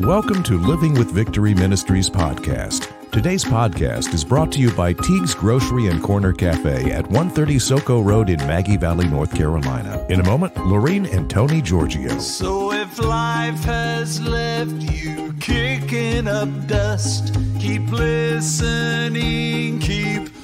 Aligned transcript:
Welcome 0.00 0.42
to 0.44 0.56
Living 0.56 0.94
with 0.94 1.10
Victory 1.10 1.52
Ministries 1.52 2.08
podcast. 2.08 2.90
Today's 3.10 3.44
podcast 3.44 4.14
is 4.14 4.24
brought 4.24 4.50
to 4.52 4.58
you 4.58 4.72
by 4.72 4.94
Teague's 4.94 5.34
Grocery 5.34 5.88
and 5.88 6.02
Corner 6.02 6.32
Cafe 6.32 6.90
at 6.90 7.04
130 7.08 7.56
Soco 7.56 8.02
Road 8.02 8.30
in 8.30 8.38
Maggie 8.46 8.78
Valley, 8.78 9.06
North 9.06 9.34
Carolina. 9.34 10.02
In 10.08 10.18
a 10.20 10.24
moment, 10.24 10.54
Laureen 10.54 11.06
and 11.14 11.28
Tony 11.28 11.60
Giorgio. 11.60 12.18
So 12.18 12.72
if 12.72 12.98
life 12.98 13.62
has 13.64 14.22
left 14.22 14.70
you 14.70 15.34
kicking 15.38 16.26
up 16.26 16.48
dust, 16.66 17.34
keep 17.58 17.92
listening, 17.92 19.80
keep 19.80 20.39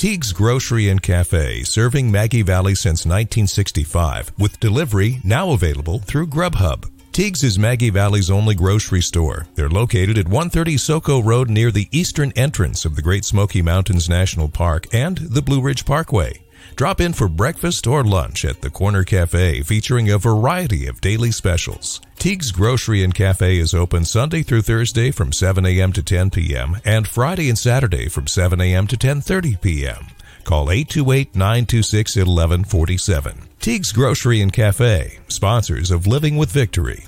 Teague's 0.00 0.32
Grocery 0.32 0.88
and 0.88 1.02
Cafe, 1.02 1.62
serving 1.62 2.10
Maggie 2.10 2.40
Valley 2.40 2.74
since 2.74 3.04
1965, 3.04 4.32
with 4.38 4.58
delivery 4.58 5.20
now 5.22 5.50
available 5.50 5.98
through 5.98 6.28
Grubhub. 6.28 6.90
Teague's 7.12 7.44
is 7.44 7.58
Maggie 7.58 7.90
Valley's 7.90 8.30
only 8.30 8.54
grocery 8.54 9.02
store. 9.02 9.46
They're 9.56 9.68
located 9.68 10.16
at 10.16 10.24
130 10.24 10.76
Soco 10.76 11.22
Road 11.22 11.50
near 11.50 11.70
the 11.70 11.86
eastern 11.92 12.32
entrance 12.34 12.86
of 12.86 12.96
the 12.96 13.02
Great 13.02 13.26
Smoky 13.26 13.60
Mountains 13.60 14.08
National 14.08 14.48
Park 14.48 14.86
and 14.94 15.18
the 15.18 15.42
Blue 15.42 15.60
Ridge 15.60 15.84
Parkway. 15.84 16.40
Drop 16.76 17.00
in 17.00 17.12
for 17.12 17.28
breakfast 17.28 17.86
or 17.86 18.04
lunch 18.04 18.44
at 18.44 18.62
the 18.62 18.70
Corner 18.70 19.04
Cafe 19.04 19.62
featuring 19.62 20.10
a 20.10 20.18
variety 20.18 20.86
of 20.86 21.00
daily 21.00 21.30
specials. 21.30 22.00
Teague's 22.18 22.52
Grocery 22.52 23.02
and 23.02 23.14
Cafe 23.14 23.58
is 23.58 23.74
open 23.74 24.04
Sunday 24.04 24.42
through 24.42 24.62
Thursday 24.62 25.10
from 25.10 25.32
7 25.32 25.64
a.m. 25.66 25.92
to 25.92 26.02
10 26.02 26.30
p.m. 26.30 26.76
and 26.84 27.08
Friday 27.08 27.48
and 27.48 27.58
Saturday 27.58 28.08
from 28.08 28.26
7 28.26 28.60
a.m. 28.60 28.86
to 28.86 28.96
10:30 28.96 29.60
p.m. 29.60 30.06
Call 30.44 30.68
828-926-1147. 30.68 33.34
Teague's 33.60 33.92
Grocery 33.92 34.40
and 34.40 34.52
Cafe, 34.52 35.18
sponsors 35.28 35.90
of 35.90 36.06
Living 36.06 36.36
with 36.36 36.50
Victory. 36.50 37.04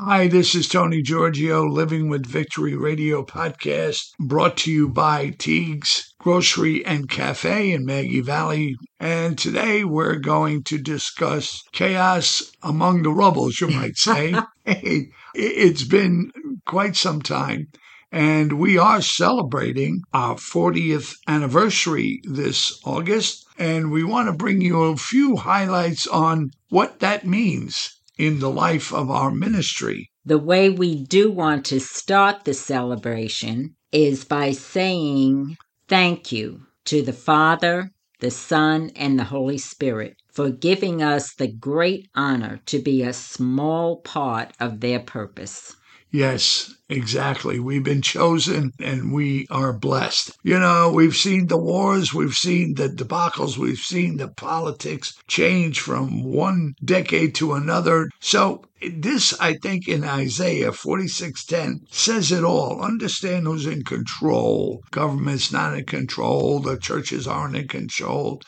Hi, 0.00 0.28
this 0.28 0.54
is 0.54 0.68
Tony 0.68 1.02
Giorgio, 1.02 1.66
Living 1.66 2.08
with 2.08 2.24
Victory 2.24 2.76
Radio 2.76 3.24
podcast, 3.24 4.12
brought 4.20 4.56
to 4.58 4.70
you 4.70 4.88
by 4.88 5.30
Teague's 5.30 6.14
Grocery 6.20 6.86
and 6.86 7.10
Cafe 7.10 7.72
in 7.72 7.84
Maggie 7.84 8.20
Valley. 8.20 8.76
And 9.00 9.36
today 9.36 9.82
we're 9.82 10.20
going 10.20 10.62
to 10.64 10.78
discuss 10.78 11.64
chaos 11.72 12.52
among 12.62 13.02
the 13.02 13.10
rubbles, 13.10 13.60
you 13.60 13.70
might 13.70 13.96
say. 13.96 14.36
it's 15.34 15.82
been 15.82 16.30
quite 16.64 16.94
some 16.94 17.20
time. 17.20 17.66
And 18.12 18.52
we 18.52 18.78
are 18.78 19.02
celebrating 19.02 20.02
our 20.14 20.36
40th 20.36 21.16
anniversary 21.26 22.20
this 22.22 22.80
August. 22.84 23.44
And 23.58 23.90
we 23.90 24.04
want 24.04 24.28
to 24.28 24.32
bring 24.32 24.60
you 24.60 24.80
a 24.80 24.96
few 24.96 25.34
highlights 25.34 26.06
on 26.06 26.52
what 26.68 27.00
that 27.00 27.26
means 27.26 27.97
in 28.18 28.40
the 28.40 28.50
life 28.50 28.92
of 28.92 29.10
our 29.10 29.30
ministry. 29.30 30.10
The 30.24 30.38
way 30.38 30.68
we 30.68 31.04
do 31.04 31.30
want 31.30 31.64
to 31.66 31.80
start 31.80 32.44
the 32.44 32.52
celebration 32.52 33.76
is 33.92 34.24
by 34.24 34.52
saying 34.52 35.56
thank 35.88 36.32
you 36.32 36.66
to 36.84 37.00
the 37.00 37.12
Father, 37.12 37.90
the 38.20 38.30
Son, 38.30 38.90
and 38.96 39.18
the 39.18 39.24
Holy 39.24 39.58
Spirit 39.58 40.16
for 40.32 40.50
giving 40.50 41.02
us 41.02 41.34
the 41.34 41.50
great 41.50 42.08
honor 42.14 42.60
to 42.66 42.78
be 42.78 43.02
a 43.02 43.12
small 43.12 44.00
part 44.02 44.52
of 44.60 44.80
their 44.80 45.00
purpose. 45.00 45.74
Yes, 46.10 46.74
exactly. 46.88 47.60
We've 47.60 47.84
been 47.84 48.00
chosen 48.00 48.72
and 48.80 49.12
we 49.12 49.46
are 49.50 49.74
blessed. 49.74 50.38
You 50.42 50.58
know, 50.58 50.90
we've 50.90 51.16
seen 51.16 51.48
the 51.48 51.58
wars, 51.58 52.14
we've 52.14 52.32
seen 52.34 52.74
the 52.74 52.88
debacles, 52.88 53.58
we've 53.58 53.78
seen 53.78 54.16
the 54.16 54.28
politics 54.28 55.12
change 55.26 55.80
from 55.80 56.24
one 56.24 56.74
decade 56.82 57.34
to 57.36 57.52
another. 57.52 58.08
So 58.20 58.64
this, 58.80 59.38
I 59.38 59.54
think, 59.62 59.86
in 59.86 60.02
Isaiah 60.02 60.72
46:10 60.72 61.80
says 61.90 62.32
it 62.32 62.42
all. 62.42 62.80
Understand 62.80 63.46
who's 63.46 63.66
in 63.66 63.84
control. 63.84 64.82
Government's 64.90 65.52
not 65.52 65.76
in 65.76 65.84
control. 65.84 66.60
The 66.60 66.78
churches 66.78 67.26
aren't 67.26 67.56
in 67.56 67.68
control. 67.68 68.40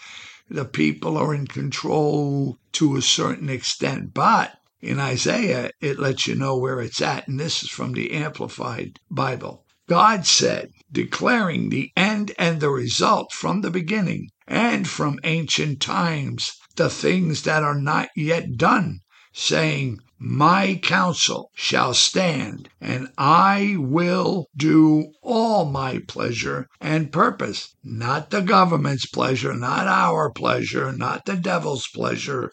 The 0.48 0.64
people 0.64 1.18
are 1.18 1.34
in 1.34 1.46
control 1.46 2.58
to 2.72 2.96
a 2.96 3.02
certain 3.02 3.50
extent. 3.50 4.14
But 4.14 4.56
in 4.82 4.98
Isaiah, 4.98 5.70
it 5.80 5.98
lets 5.98 6.26
you 6.26 6.34
know 6.34 6.56
where 6.56 6.80
it's 6.80 7.02
at, 7.02 7.28
and 7.28 7.38
this 7.38 7.62
is 7.62 7.68
from 7.68 7.92
the 7.92 8.12
Amplified 8.12 8.98
Bible. 9.10 9.66
God 9.86 10.26
said, 10.26 10.70
declaring 10.90 11.68
the 11.68 11.90
end 11.96 12.32
and 12.38 12.60
the 12.60 12.70
result 12.70 13.32
from 13.32 13.60
the 13.60 13.70
beginning 13.70 14.28
and 14.46 14.88
from 14.88 15.18
ancient 15.22 15.82
times, 15.82 16.52
the 16.76 16.88
things 16.88 17.42
that 17.42 17.62
are 17.62 17.78
not 17.78 18.08
yet 18.16 18.56
done, 18.56 19.00
saying, 19.34 19.98
My 20.18 20.80
counsel 20.82 21.50
shall 21.54 21.92
stand, 21.92 22.70
and 22.80 23.08
I 23.18 23.76
will 23.78 24.46
do 24.56 25.12
all 25.22 25.66
my 25.66 25.98
pleasure 26.08 26.68
and 26.80 27.12
purpose, 27.12 27.74
not 27.84 28.30
the 28.30 28.40
government's 28.40 29.06
pleasure, 29.06 29.54
not 29.54 29.86
our 29.86 30.30
pleasure, 30.30 30.90
not 30.90 31.26
the 31.26 31.36
devil's 31.36 31.86
pleasure, 31.88 32.50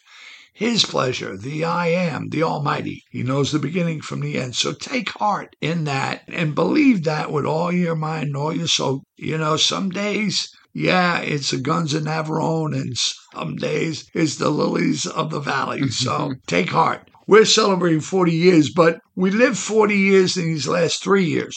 his 0.58 0.86
pleasure, 0.86 1.38
the 1.38 1.64
I 1.64 1.90
am, 1.90 2.30
the 2.30 2.42
Almighty. 2.42 3.04
He 3.12 3.22
knows 3.22 3.52
the 3.52 3.60
beginning 3.60 4.02
from 4.02 4.22
the 4.22 4.40
end. 4.40 4.56
So 4.56 4.74
take 4.74 5.10
heart 5.10 5.56
in 5.62 5.84
that 5.84 6.24
and 6.28 6.56
believe 6.56 7.04
that 7.04 7.32
with 7.32 7.46
all 7.46 7.72
your 7.72 7.96
mind, 7.96 8.30
and 8.30 8.38
all 8.38 8.56
your 8.56 8.68
soul. 8.68 9.04
You 9.18 9.38
know, 9.38 9.56
some 9.58 9.92
days, 9.92 10.50
yeah, 10.74 11.20
it's 11.20 11.52
the 11.52 11.58
guns 11.58 11.94
of 11.94 12.06
Navarone, 12.06 12.76
and 12.76 12.98
some 12.98 13.56
days 13.58 14.10
it's 14.16 14.38
the 14.38 14.50
lilies 14.50 15.06
of 15.06 15.30
the 15.30 15.40
valley. 15.40 15.82
So 15.92 16.34
take 16.48 16.72
heart. 16.72 17.08
We're 17.28 17.46
celebrating 17.46 18.00
40 18.00 18.32
years, 18.32 18.72
but 18.74 18.98
we 19.16 19.30
lived 19.30 19.60
40 19.60 19.96
years 19.96 20.38
in 20.38 20.46
these 20.46 20.68
last 20.68 21.04
three 21.04 21.26
years, 21.26 21.56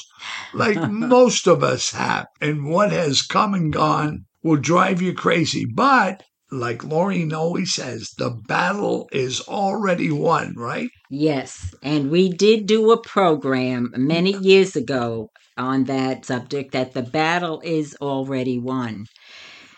like 0.53 0.77
most 0.91 1.47
of 1.47 1.65
us 1.65 1.93
have. 1.93 2.27
And 2.43 2.67
what 2.67 2.93
has 2.93 3.23
come 3.23 3.55
and 3.55 3.73
gone 3.73 4.27
will 4.43 4.57
drive 4.57 5.01
you 5.01 5.15
crazy. 5.15 5.65
But 5.65 6.23
like 6.51 6.81
Laureen 6.81 7.33
always 7.33 7.73
says, 7.75 8.11
the 8.19 8.31
battle 8.31 9.09
is 9.13 9.41
already 9.43 10.11
won, 10.11 10.55
right? 10.57 10.89
Yes, 11.11 11.75
and 11.83 12.11
we 12.11 12.29
did 12.29 12.67
do 12.67 12.91
a 12.91 13.01
program 13.01 13.93
many 13.97 14.37
years 14.37 14.77
ago 14.77 15.31
on 15.57 15.85
that 15.85 16.25
subject 16.25 16.73
that 16.73 16.95
the 16.95 17.03
battle 17.03 17.61
is 17.65 17.97
already 18.01 18.59
won. 18.59 19.07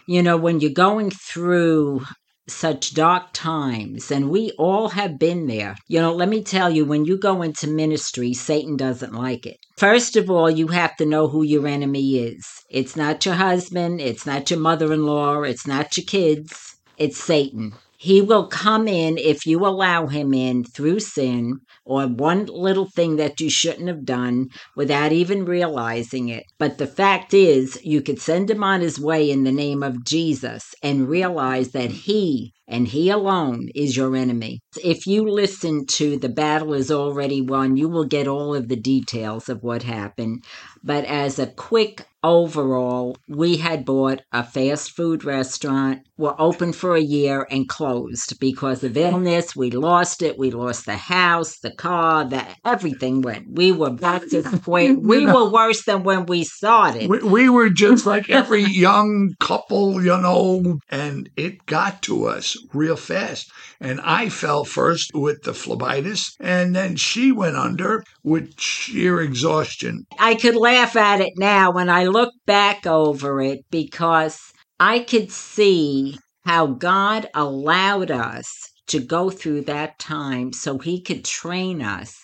You 0.07 0.23
know, 0.23 0.37
when 0.37 0.61
you're 0.61 0.73
going 0.73 1.11
through 1.11 2.03
such 2.53 2.95
dark 2.95 3.33
times, 3.33 4.11
and 4.11 4.31
we 4.31 4.53
all 4.59 4.89
have 4.91 5.19
been 5.19 5.47
there. 5.47 5.77
You 5.89 6.01
know, 6.01 6.13
let 6.13 6.29
me 6.29 6.43
tell 6.43 6.71
you, 6.71 6.85
when 6.85 7.05
you 7.05 7.19
go 7.19 7.43
into 7.43 7.67
ministry, 7.67 8.35
Satan 8.35 8.77
doesn't 8.77 9.15
like 9.15 9.47
it. 9.47 9.59
First 9.77 10.17
of 10.17 10.31
all, 10.31 10.51
you 10.51 10.69
have 10.69 10.97
to 10.97 11.07
know 11.07 11.29
who 11.29 11.43
your 11.43 11.67
enemy 11.67 12.19
is. 12.19 12.47
It's 12.71 12.97
not 12.97 13.25
your 13.27 13.35
husband, 13.35 14.01
it's 14.01 14.27
not 14.27 14.51
your 14.51 14.61
mother 14.61 14.93
in 14.93 15.05
law, 15.05 15.43
it's 15.43 15.67
not 15.67 15.97
your 15.97 16.07
kids, 16.07 16.77
it's 16.97 17.19
Satan. 17.19 17.73
He 17.97 18.21
will 18.21 18.49
come 18.49 18.89
in 18.89 19.17
if 19.17 19.47
you 19.47 19.65
allow 19.65 20.09
him 20.09 20.35
in 20.35 20.65
through 20.65 21.01
sin 21.01 21.61
or 21.85 22.07
one 22.07 22.47
little 22.47 22.87
thing 22.87 23.17
that 23.17 23.41
you 23.41 23.51
shouldn't 23.51 23.89
have 23.89 24.05
done 24.05 24.49
without 24.77 25.13
even 25.13 25.45
realizing 25.45 26.29
it. 26.29 26.45
But 26.59 26.79
the 26.79 26.87
fact 26.87 27.35
is, 27.35 27.79
you 27.83 28.03
could 28.03 28.21
send 28.21 28.51
him 28.51 28.63
on 28.63 28.81
his 28.81 29.01
way 29.01 29.31
in 29.31 29.45
the 29.45 29.53
name 29.53 29.83
of 29.83 30.05
Jesus 30.05 30.75
and 30.83 31.09
realize 31.09 31.73
that 31.73 31.91
he 31.91 32.53
and 32.69 32.89
he 32.89 33.11
alone 33.11 33.69
is 33.75 33.97
your 33.97 34.17
enemy. 34.17 34.61
If 34.83 35.07
you 35.07 35.29
listen 35.29 35.87
to 35.87 36.17
The 36.17 36.29
Battle 36.29 36.73
is 36.73 36.91
Already 36.91 37.43
Won, 37.43 37.77
you 37.77 37.89
will 37.89 38.07
get 38.07 38.27
all 38.27 38.55
of 38.55 38.69
the 38.69 38.77
details 38.77 39.49
of 39.49 39.63
what 39.63 39.83
happened. 39.83 40.45
But 40.83 41.05
as 41.05 41.39
a 41.39 41.49
quick 41.49 42.07
overall, 42.25 43.17
we 43.29 43.57
had 43.57 43.85
bought 43.85 44.23
a 44.33 44.45
fast 44.45 44.93
food 44.93 45.25
restaurant, 45.25 46.07
were 46.17 46.41
open 46.41 46.73
for 46.73 46.95
a 46.95 47.03
year 47.03 47.47
and 47.51 47.69
closed 47.69 48.39
because 48.41 48.83
of 48.85 48.97
illness. 48.97 49.55
We 49.57 49.71
lost 49.71 50.23
it. 50.23 50.39
We 50.39 50.51
lost 50.51 50.87
the 50.87 50.97
house, 50.97 51.59
the 51.59 51.72
car, 51.73 52.25
that 52.25 52.57
everything 52.65 53.23
went. 53.23 53.47
We 53.51 53.73
were 53.73 53.91
back 53.91 54.29
to 54.31 54.43
the 54.43 54.59
point. 54.65 55.03
We 55.03 55.27
were 55.27 55.51
worse 55.51 55.85
than 55.85 56.03
when 56.03 56.27
we 56.27 56.45
started. 56.45 57.09
We, 57.09 57.19
we 57.23 57.49
were 57.49 57.71
just 57.71 58.07
like 58.07 58.31
every 58.31 58.63
young 58.63 59.35
couple, 59.41 60.03
you 60.03 60.17
know, 60.17 60.79
and 60.89 61.29
it 61.37 61.67
got 61.67 62.03
to 62.03 62.27
us 62.27 62.57
real 62.73 62.97
fast. 62.97 63.51
And 63.81 64.01
I 64.01 64.29
fell 64.29 64.65
first 64.65 65.11
with 65.15 65.43
the 65.43 65.53
phlebitis, 65.53 66.33
and 66.41 66.75
then 66.75 66.97
she 66.97 67.33
went 67.33 67.57
under 67.57 68.05
with 68.23 68.59
sheer 68.59 69.21
exhaustion. 69.21 70.05
I 70.19 70.35
could 70.35 70.57
laugh 70.57 70.97
at 70.97 71.21
it 71.21 71.33
now 71.37 71.73
when 71.73 71.89
I 71.89 72.05
look 72.05 72.33
back 72.47 72.87
over 72.87 73.41
it 73.41 73.61
because 73.71 74.39
I 74.79 75.01
could 75.01 75.31
see 75.31 76.19
how 76.45 76.67
God 76.67 77.29
allowed 77.35 78.11
us 78.11 78.72
to 78.89 79.01
go 79.01 79.31
through 79.31 79.63
that 79.63 79.99
time 79.99 80.53
so 80.53 80.79
He 80.79 81.01
could 81.01 81.25
train 81.25 81.83
us 81.83 82.19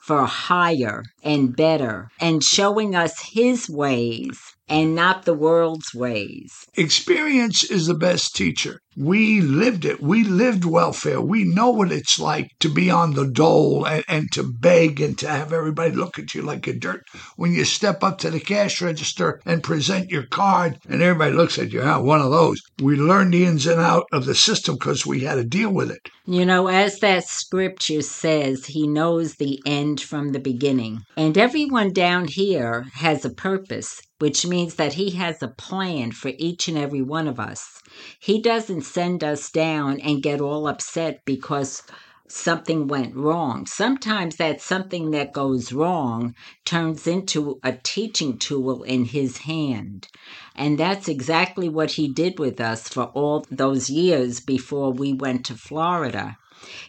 for 0.00 0.24
higher 0.24 1.02
and 1.22 1.54
better 1.54 2.08
and 2.20 2.42
showing 2.42 2.94
us 2.94 3.30
His 3.32 3.68
ways 3.68 4.38
and 4.68 4.94
not 4.94 5.24
the 5.24 5.34
world's 5.34 5.94
ways. 5.94 6.66
Experience 6.76 7.64
is 7.64 7.86
the 7.86 7.94
best 7.94 8.34
teacher. 8.34 8.80
We 9.00 9.40
lived 9.40 9.84
it. 9.84 10.02
We 10.02 10.24
lived 10.24 10.64
welfare. 10.64 11.20
We 11.20 11.44
know 11.44 11.70
what 11.70 11.92
it's 11.92 12.18
like 12.18 12.50
to 12.58 12.68
be 12.68 12.90
on 12.90 13.14
the 13.14 13.28
dole 13.28 13.86
and, 13.86 14.04
and 14.08 14.32
to 14.32 14.42
beg 14.42 15.00
and 15.00 15.16
to 15.18 15.28
have 15.28 15.52
everybody 15.52 15.94
look 15.94 16.18
at 16.18 16.34
you 16.34 16.42
like 16.42 16.66
a 16.66 16.72
dirt. 16.72 17.04
When 17.36 17.52
you 17.52 17.64
step 17.64 18.02
up 18.02 18.18
to 18.18 18.30
the 18.30 18.40
cash 18.40 18.82
register 18.82 19.40
and 19.46 19.62
present 19.62 20.10
your 20.10 20.26
card 20.26 20.78
and 20.88 21.00
everybody 21.00 21.32
looks 21.32 21.60
at 21.60 21.72
you, 21.72 21.82
ah, 21.82 22.00
one 22.00 22.20
of 22.20 22.32
those. 22.32 22.60
We 22.82 22.96
learned 22.96 23.34
the 23.34 23.44
ins 23.44 23.66
and 23.66 23.80
out 23.80 24.06
of 24.10 24.24
the 24.24 24.34
system 24.34 24.74
because 24.74 25.06
we 25.06 25.20
had 25.20 25.36
to 25.36 25.44
deal 25.44 25.70
with 25.72 25.92
it. 25.92 26.08
You 26.26 26.44
know, 26.44 26.66
as 26.66 26.98
that 26.98 27.24
scripture 27.24 28.02
says, 28.02 28.66
he 28.66 28.88
knows 28.88 29.36
the 29.36 29.62
end 29.64 30.00
from 30.00 30.32
the 30.32 30.40
beginning. 30.40 31.02
And 31.16 31.38
everyone 31.38 31.92
down 31.92 32.26
here 32.26 32.86
has 32.94 33.24
a 33.24 33.30
purpose, 33.30 34.00
which 34.18 34.44
means 34.44 34.74
that 34.74 34.94
he 34.94 35.10
has 35.12 35.40
a 35.40 35.48
plan 35.48 36.10
for 36.10 36.32
each 36.36 36.66
and 36.66 36.76
every 36.76 37.02
one 37.02 37.28
of 37.28 37.38
us. 37.38 37.80
He 38.20 38.40
doesn't 38.40 38.82
send 38.82 39.24
us 39.24 39.50
down 39.50 40.00
and 40.00 40.22
get 40.22 40.40
all 40.40 40.68
upset 40.68 41.24
because 41.24 41.82
something 42.28 42.86
went 42.86 43.16
wrong. 43.16 43.66
Sometimes 43.66 44.36
that 44.36 44.60
something 44.60 45.10
that 45.12 45.32
goes 45.32 45.72
wrong 45.72 46.34
turns 46.64 47.06
into 47.06 47.58
a 47.64 47.72
teaching 47.72 48.38
tool 48.38 48.82
in 48.82 49.06
his 49.06 49.38
hand. 49.38 50.08
And 50.54 50.78
that's 50.78 51.08
exactly 51.08 51.68
what 51.68 51.92
he 51.92 52.08
did 52.08 52.38
with 52.38 52.60
us 52.60 52.88
for 52.88 53.04
all 53.14 53.44
those 53.50 53.90
years 53.90 54.40
before 54.40 54.92
we 54.92 55.12
went 55.12 55.46
to 55.46 55.54
Florida. 55.54 56.36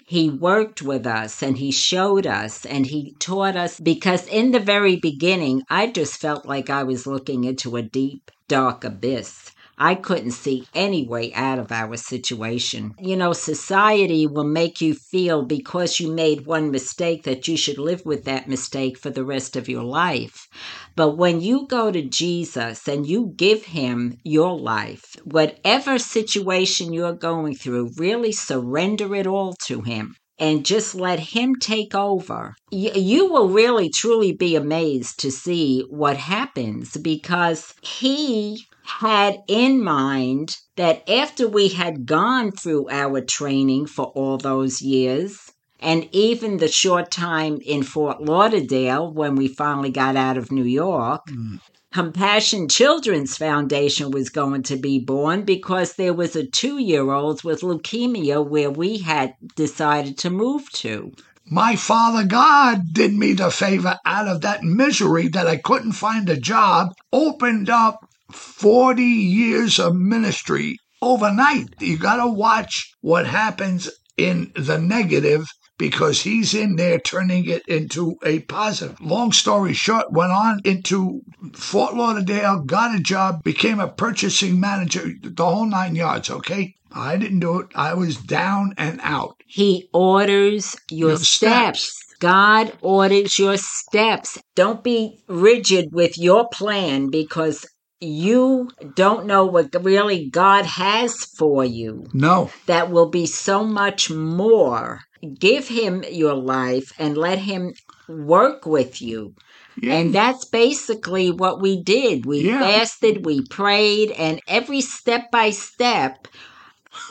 He 0.06 0.30
worked 0.30 0.82
with 0.82 1.06
us 1.08 1.42
and 1.42 1.58
he 1.58 1.72
showed 1.72 2.26
us 2.28 2.66
and 2.66 2.88
he 2.88 3.16
taught 3.20 3.56
us 3.56 3.80
because 3.80 4.28
in 4.28 4.52
the 4.52 4.60
very 4.60 4.96
beginning, 4.96 5.64
I 5.70 5.88
just 5.88 6.20
felt 6.20 6.46
like 6.46 6.70
I 6.70 6.84
was 6.84 7.08
looking 7.08 7.44
into 7.44 7.76
a 7.76 7.82
deep, 7.82 8.32
dark 8.48 8.84
abyss. 8.84 9.52
I 9.82 9.96
couldn't 9.96 10.32
see 10.32 10.68
any 10.76 11.08
way 11.08 11.34
out 11.34 11.58
of 11.58 11.72
our 11.72 11.96
situation. 11.96 12.94
You 13.00 13.16
know, 13.16 13.32
society 13.32 14.28
will 14.28 14.44
make 14.44 14.82
you 14.82 14.94
feel 14.94 15.44
because 15.46 16.02
you 16.02 16.12
made 16.12 16.46
one 16.46 16.70
mistake 16.70 17.24
that 17.24 17.48
you 17.48 17.56
should 17.56 17.78
live 17.78 18.06
with 18.06 18.26
that 18.26 18.50
mistake 18.50 18.98
for 18.98 19.10
the 19.10 19.24
rest 19.24 19.56
of 19.56 19.70
your 19.70 19.86
life. 19.86 20.50
But 20.98 21.16
when 21.16 21.40
you 21.40 21.66
go 21.68 21.92
to 21.92 22.02
Jesus 22.02 22.90
and 22.90 23.08
you 23.08 23.34
give 23.38 23.64
him 23.64 24.18
your 24.26 24.60
life, 24.60 25.16
whatever 25.24 25.98
situation 25.98 26.92
you're 26.92 27.14
going 27.14 27.56
through, 27.56 27.92
really 27.96 28.34
surrender 28.34 29.16
it 29.16 29.26
all 29.26 29.54
to 29.68 29.82
him 29.82 30.16
and 30.38 30.66
just 30.66 30.94
let 30.94 31.20
him 31.20 31.56
take 31.56 31.96
over, 31.96 32.56
you, 32.70 32.92
you 32.96 33.32
will 33.32 33.50
really 33.50 33.90
truly 33.90 34.34
be 34.34 34.56
amazed 34.58 35.20
to 35.20 35.32
see 35.32 35.86
what 35.90 36.18
happens 36.18 36.98
because 36.98 37.74
he 37.82 38.66
had 38.90 39.44
in 39.48 39.84
mind 39.84 40.58
that 40.76 41.08
after 41.10 41.48
we 41.48 41.70
had 41.70 42.06
gone 42.06 42.52
through 42.52 42.90
our 42.90 43.22
training 43.22 43.86
for 43.86 44.08
all 44.08 44.38
those 44.38 44.82
years, 44.82 45.52
and 45.80 46.10
even 46.12 46.58
the 46.58 46.68
short 46.68 47.12
time 47.12 47.60
in 47.66 47.84
Fort 47.84 48.22
Lauderdale 48.22 49.12
when 49.12 49.36
we 49.36 49.48
finally 49.48 49.92
got 49.92 50.16
out 50.16 50.38
of 50.38 50.52
New 50.52 50.64
York, 50.64 51.22
mm. 51.30 51.60
Compassion 51.92 52.68
Children's 52.68 53.38
Foundation 53.38 54.12
was 54.12 54.30
going 54.30 54.64
to 54.64 54.76
be 54.76 55.00
born 55.00 55.44
because 55.44 55.94
there 55.94 56.14
was 56.14 56.36
a 56.36 56.46
two 56.46 56.78
year 56.78 57.12
old 57.12 57.44
with 57.44 57.62
leukemia 57.62 58.46
where 58.46 58.70
we 58.70 59.00
had 59.00 59.36
decided 59.56 60.18
to 60.20 60.30
move 60.30 60.70
to. 60.72 61.14
My 61.46 61.76
Father 61.76 62.26
God 62.26 62.94
did 62.94 63.14
me 63.14 63.34
the 63.34 63.50
favor 63.50 63.98
out 64.06 64.28
of 64.28 64.42
that 64.42 64.64
misery 64.64 65.30
that 65.30 65.48
I 65.48 65.58
couldn't 65.58 65.94
find 65.94 66.30
a 66.30 66.38
job, 66.38 66.94
opened 67.12 67.72
up 67.72 68.09
40 68.32 69.02
years 69.02 69.80
of 69.80 69.96
ministry 69.96 70.78
overnight. 71.02 71.76
You 71.80 71.98
got 71.98 72.18
to 72.18 72.28
watch 72.28 72.94
what 73.02 73.26
happens 73.26 73.90
in 74.18 74.52
the 74.56 74.78
negative 74.78 75.46
because 75.78 76.22
he's 76.22 76.54
in 76.54 76.76
there 76.76 77.00
turning 77.00 77.46
it 77.50 77.64
into 77.68 78.18
a 78.24 78.40
positive. 78.42 79.00
Long 79.00 79.32
story 79.32 79.74
short, 79.74 80.12
went 80.12 80.32
on 80.32 80.60
into 80.66 81.22
Fort 81.54 81.96
Lauderdale, 81.96 82.60
got 82.60 82.96
a 82.96 83.00
job, 83.00 83.42
became 83.44 83.80
a 83.80 83.88
purchasing 83.88 84.60
manager, 84.60 85.10
the 85.24 85.46
whole 85.46 85.66
nine 85.66 85.96
yards, 85.96 86.30
okay? 86.30 86.76
I 86.92 87.18
didn't 87.18 87.40
do 87.40 87.60
it. 87.60 87.68
I 87.76 87.94
was 87.94 88.18
down 88.18 88.74
and 88.78 89.00
out. 89.04 89.42
He 89.48 89.90
orders 89.94 90.76
your, 90.92 91.10
your 91.10 91.18
steps. 91.18 91.84
steps. 91.84 92.04
God 92.20 92.74
orders 92.82 93.40
your 93.40 93.56
steps. 93.56 94.38
Don't 94.56 94.84
be 94.84 95.24
rigid 95.28 95.94
with 95.94 96.18
your 96.18 96.50
plan 96.50 97.10
because 97.10 97.66
you 98.02 98.70
don't 98.96 99.26
know 99.26 99.46
what 99.46 99.76
really 99.84 100.30
God 100.30 100.66
has 100.66 101.26
for 101.26 101.66
you. 101.66 102.08
No. 102.14 102.52
That 102.66 102.90
will 102.90 103.10
be 103.10 103.26
so 103.26 103.64
much 103.64 104.10
more. 104.10 105.02
Give 105.38 105.68
Him 105.68 106.04
your 106.10 106.34
life 106.34 106.94
and 106.98 107.18
let 107.18 107.40
Him 107.40 107.74
work 108.08 108.66
with 108.66 109.02
you. 109.02 109.36
Yeah. 109.82 109.96
And 109.96 110.16
that's 110.16 110.46
basically 110.46 111.32
what 111.32 111.62
we 111.62 111.82
did. 111.82 112.26
We 112.26 112.42
yeah. 112.42 112.60
fasted, 112.60 113.26
we 113.26 113.46
prayed, 113.46 114.12
and 114.12 114.42
every 114.48 114.82
step 114.82 115.32
by 115.32 115.52
step, 115.52 116.28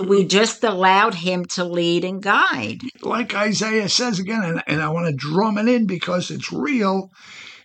we 0.00 0.24
just 0.24 0.64
allowed 0.64 1.14
him 1.14 1.44
to 1.46 1.64
lead 1.64 2.04
and 2.04 2.22
guide. 2.22 2.80
Like 3.00 3.34
Isaiah 3.34 3.88
says 3.88 4.18
again, 4.18 4.42
and, 4.42 4.62
and 4.66 4.82
I 4.82 4.90
want 4.90 5.06
to 5.06 5.14
drum 5.14 5.56
it 5.58 5.68
in 5.68 5.86
because 5.86 6.30
it's 6.30 6.52
real. 6.52 7.10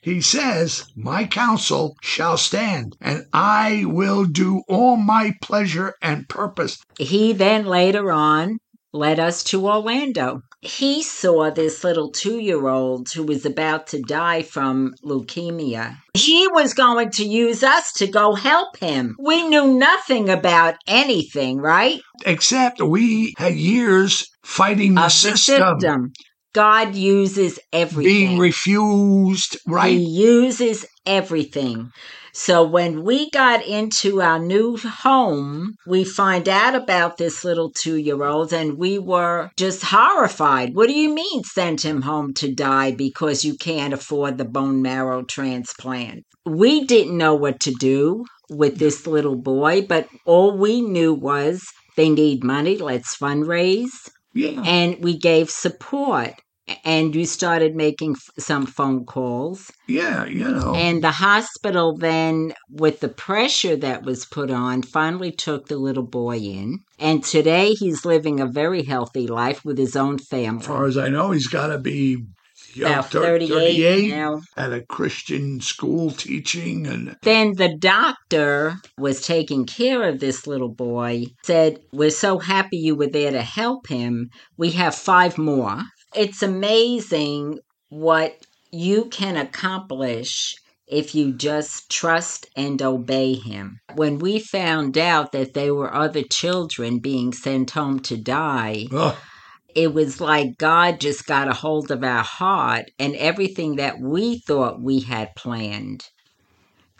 He 0.04 0.20
says, 0.20 0.84
My 0.98 1.26
counsel 1.26 1.96
shall 2.02 2.36
stand, 2.36 2.98
and 3.00 3.26
I 3.32 3.86
will 3.86 4.26
do 4.26 4.62
all 4.68 4.98
my 4.98 5.34
pleasure 5.42 5.96
and 6.02 6.28
purpose. 6.28 6.78
He 7.00 7.32
then 7.32 7.66
later 7.66 8.12
on 8.12 8.58
led 8.92 9.18
us 9.18 9.46
to 9.46 9.66
Orlando. 9.66 10.42
He 10.60 11.04
saw 11.04 11.50
this 11.52 11.86
little 11.86 12.12
two 12.12 12.38
year 12.40 12.68
old 12.68 13.10
who 13.12 13.24
was 13.24 13.46
about 13.46 13.88
to 13.88 14.02
die 14.02 14.44
from 14.44 14.94
leukemia. 15.06 15.98
He 16.14 16.50
was 16.50 16.74
going 16.74 17.10
to 17.12 17.26
use 17.26 17.64
us 17.64 17.94
to 17.94 18.08
go 18.08 18.36
help 18.36 18.78
him. 18.78 19.16
We 19.20 19.48
knew 19.48 19.74
nothing 19.74 20.30
about 20.30 20.76
anything, 20.86 21.60
right? 21.60 22.02
Except 22.26 22.82
we 22.82 23.34
had 23.38 23.56
years 23.56 24.30
fighting 24.44 24.96
the, 24.96 25.08
system. 25.08 25.60
the 25.60 25.80
system. 25.80 26.14
God 26.54 26.96
uses 26.96 27.60
everything. 27.72 28.28
Being 28.28 28.40
refused, 28.40 29.58
right? 29.68 29.98
He 29.98 30.06
uses 30.06 30.86
everything. 31.06 31.92
So 32.36 32.64
when 32.64 33.04
we 33.04 33.30
got 33.30 33.64
into 33.64 34.22
our 34.22 34.40
new 34.40 34.78
home, 34.78 35.76
we 35.86 36.04
find 36.04 36.50
out 36.50 36.74
about 36.74 37.18
this 37.18 37.44
little 37.44 37.70
two 37.70 37.96
year 37.96 38.24
old 38.24 38.52
and 38.52 38.78
we 38.78 38.98
were 38.98 39.52
just 39.56 39.84
horrified. 39.84 40.74
What 40.74 40.88
do 40.88 40.94
you 40.94 41.14
mean 41.14 41.44
send 41.44 41.82
him 41.82 42.02
home 42.02 42.34
to 42.36 42.52
die 42.52 42.92
because 42.92 43.46
you 43.46 43.56
can't 43.56 43.94
afford 43.94 44.38
the 44.40 44.46
bone 44.46 44.82
marrow 44.82 45.22
transplant? 45.24 46.26
We 46.46 46.86
didn't 46.86 47.18
know 47.18 47.36
what 47.36 47.60
to 47.62 47.72
do 47.80 48.26
with 48.50 48.78
this 48.78 49.06
little 49.06 49.36
boy, 49.36 49.86
but 49.88 50.08
all 50.26 50.58
we 50.58 50.82
knew 50.82 51.14
was 51.14 51.64
they 51.96 52.10
need 52.10 52.44
money. 52.44 52.78
Let's 52.78 53.16
fundraise. 53.16 54.10
Yeah. 54.34 54.62
And 54.66 55.04
we 55.04 55.18
gave 55.18 55.52
support. 55.52 56.34
And 56.86 57.14
you 57.16 57.26
started 57.26 57.76
making 57.76 58.12
f- 58.16 58.30
some 58.44 58.66
phone 58.66 59.06
calls. 59.06 59.72
Yeah, 59.88 60.26
you 60.26 60.44
know. 60.50 60.74
And 60.76 61.04
the 61.04 61.12
hospital 61.12 61.98
then, 61.98 62.54
with 62.70 63.00
the 63.02 63.10
pressure 63.10 63.76
that 63.78 64.04
was 64.04 64.26
put 64.26 64.50
on, 64.50 64.82
finally 64.82 65.32
took 65.32 65.68
the 65.68 65.78
little 65.78 66.08
boy 66.08 66.38
in. 66.38 66.80
And 67.00 67.24
today 67.24 67.72
he's 67.74 68.06
living 68.06 68.40
a 68.40 68.46
very 68.48 68.84
healthy 68.84 69.28
life 69.28 69.66
with 69.66 69.78
his 69.78 69.96
own 69.96 70.18
family. 70.20 70.62
as 70.62 70.68
far 70.68 70.86
as 70.86 70.98
I 70.98 71.10
know, 71.10 71.32
he's 71.32 71.48
got 71.48 71.68
to 71.68 71.78
be 71.80 72.18
About 72.80 73.12
thir- 73.12 73.22
38 73.22 73.50
38 73.50 74.10
now. 74.10 74.42
at 74.58 74.72
a 74.74 74.82
Christian 74.82 75.60
school 75.62 76.12
teaching. 76.12 76.88
And 76.88 77.16
Then 77.24 77.54
the 77.56 77.76
doctor 77.78 78.78
was 78.98 79.22
taking 79.22 79.66
care 79.66 80.04
of 80.08 80.20
this 80.20 80.48
little 80.48 80.74
boy, 80.74 81.26
said, 81.44 81.80
We're 81.92 82.10
so 82.10 82.40
happy 82.40 82.78
you 82.78 82.96
were 82.96 83.08
there 83.10 83.32
to 83.32 83.42
help 83.42 83.88
him. 83.88 84.30
We 84.58 84.72
have 84.72 84.96
five 84.96 85.38
more. 85.38 85.82
It's 86.16 86.44
amazing 86.44 87.60
what 87.90 88.36
you 88.72 89.06
can 89.06 89.36
accomplish 89.36 90.56
if 90.88 91.16
you 91.16 91.34
just 91.34 91.90
trust 91.90 92.48
and 92.56 92.82
obey 92.82 93.34
him. 93.34 93.80
When 93.96 94.20
we 94.20 94.40
found 94.40 94.98
out 94.98 95.32
that 95.32 95.54
there 95.54 95.74
were 95.74 95.94
other 95.94 96.24
children 96.24 97.00
being 97.00 97.34
sent 97.34 97.72
home 97.72 98.00
to 98.02 98.18
die, 98.18 98.88
ugh, 98.92 99.16
it 99.74 99.94
was 99.94 100.22
like 100.22 100.58
God 100.58 101.00
just 101.00 101.26
got 101.26 101.48
a 101.48 101.54
hold 101.54 101.90
of 101.90 102.04
our 102.04 102.24
heart, 102.24 102.92
and 103.00 103.16
everything 103.16 103.78
that 103.78 104.00
we 104.00 104.40
thought 104.40 104.82
we 104.82 105.00
had 105.00 105.36
planned 105.36 106.10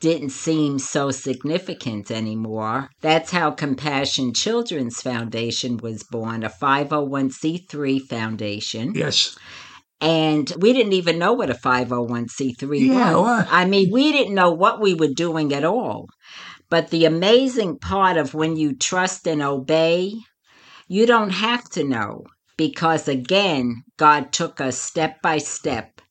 didn't 0.04 0.32
seem 0.32 0.80
so 0.80 1.12
significant 1.12 2.12
anymore. 2.12 2.90
That's 3.00 3.32
how 3.32 3.52
Compassion 3.52 4.34
Children's 4.34 5.02
Foundation 5.02 5.78
was 5.78 6.04
born, 6.04 6.44
a 6.44 6.50
501c3 6.50 8.02
foundation. 8.02 8.94
yes. 8.96 9.38
And 10.02 10.52
we 10.60 10.74
didn't 10.74 10.92
even 10.92 11.18
know 11.18 11.32
what 11.32 11.50
a 11.50 11.54
501c3 11.54 12.80
Yeah, 12.90 13.16
was. 13.16 13.22
what? 13.22 13.48
I 13.50 13.64
mean, 13.64 13.92
we 13.94 14.12
didn't 14.12 14.36
know 14.36 14.52
what 14.52 14.82
we 14.82 14.94
were 14.94 15.14
doing 15.26 15.54
at 15.54 15.64
all. 15.64 16.08
But 16.70 16.90
the 16.90 17.06
amazing 17.06 17.80
part 17.80 18.18
of 18.18 18.34
when 18.34 18.58
you 18.58 18.76
trust 18.76 19.26
and 19.26 19.42
obey, 19.42 20.12
you 20.90 21.06
don't 21.06 21.30
have 21.30 21.64
to 21.76 21.86
know 21.86 22.24
because 22.58 23.08
again, 23.08 23.84
God 23.98 24.34
took 24.34 24.60
us 24.60 24.78
step 24.78 25.22
by 25.22 25.38
step. 25.38 26.02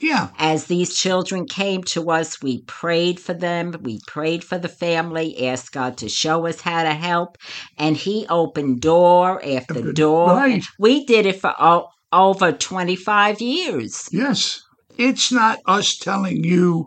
Yeah. 0.00 0.28
As 0.38 0.64
these 0.64 0.94
children 0.94 1.46
came 1.46 1.82
to 1.84 2.10
us, 2.10 2.42
we 2.42 2.62
prayed 2.62 3.20
for 3.20 3.34
them, 3.34 3.74
we 3.82 4.00
prayed 4.06 4.42
for 4.42 4.58
the 4.58 4.68
family, 4.68 5.46
asked 5.46 5.72
God 5.72 5.98
to 5.98 6.08
show 6.08 6.46
us 6.46 6.62
how 6.62 6.82
to 6.82 6.92
help, 6.92 7.36
and 7.76 7.96
He 7.96 8.26
opened 8.28 8.80
door 8.80 9.44
after 9.44 9.92
door. 9.92 10.28
right. 10.34 10.64
We 10.78 11.04
did 11.04 11.26
it 11.26 11.40
for 11.40 11.54
o- 11.58 11.88
over 12.12 12.52
25 12.52 13.40
years. 13.40 14.08
Yes. 14.10 14.62
It's 14.96 15.30
not 15.30 15.60
us 15.66 15.96
telling 15.96 16.44
you 16.44 16.86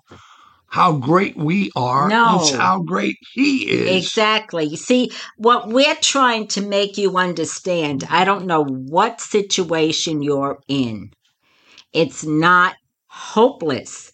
how 0.68 0.94
great 0.94 1.38
we 1.38 1.72
are. 1.76 2.10
No. 2.10 2.40
It's 2.40 2.52
how 2.52 2.82
great 2.82 3.18
he 3.34 3.70
is. 3.70 4.04
Exactly. 4.06 4.76
See, 4.76 5.12
what 5.38 5.70
we're 5.70 5.96
trying 6.02 6.48
to 6.48 6.62
make 6.62 6.98
you 6.98 7.18
understand, 7.18 8.04
I 8.10 8.26
don't 8.26 8.48
know 8.48 8.64
what 8.64 9.22
situation 9.22 10.24
you're 10.24 10.60
in, 10.68 11.12
it's 11.94 12.24
not 12.26 12.76
hopeless. 13.14 14.12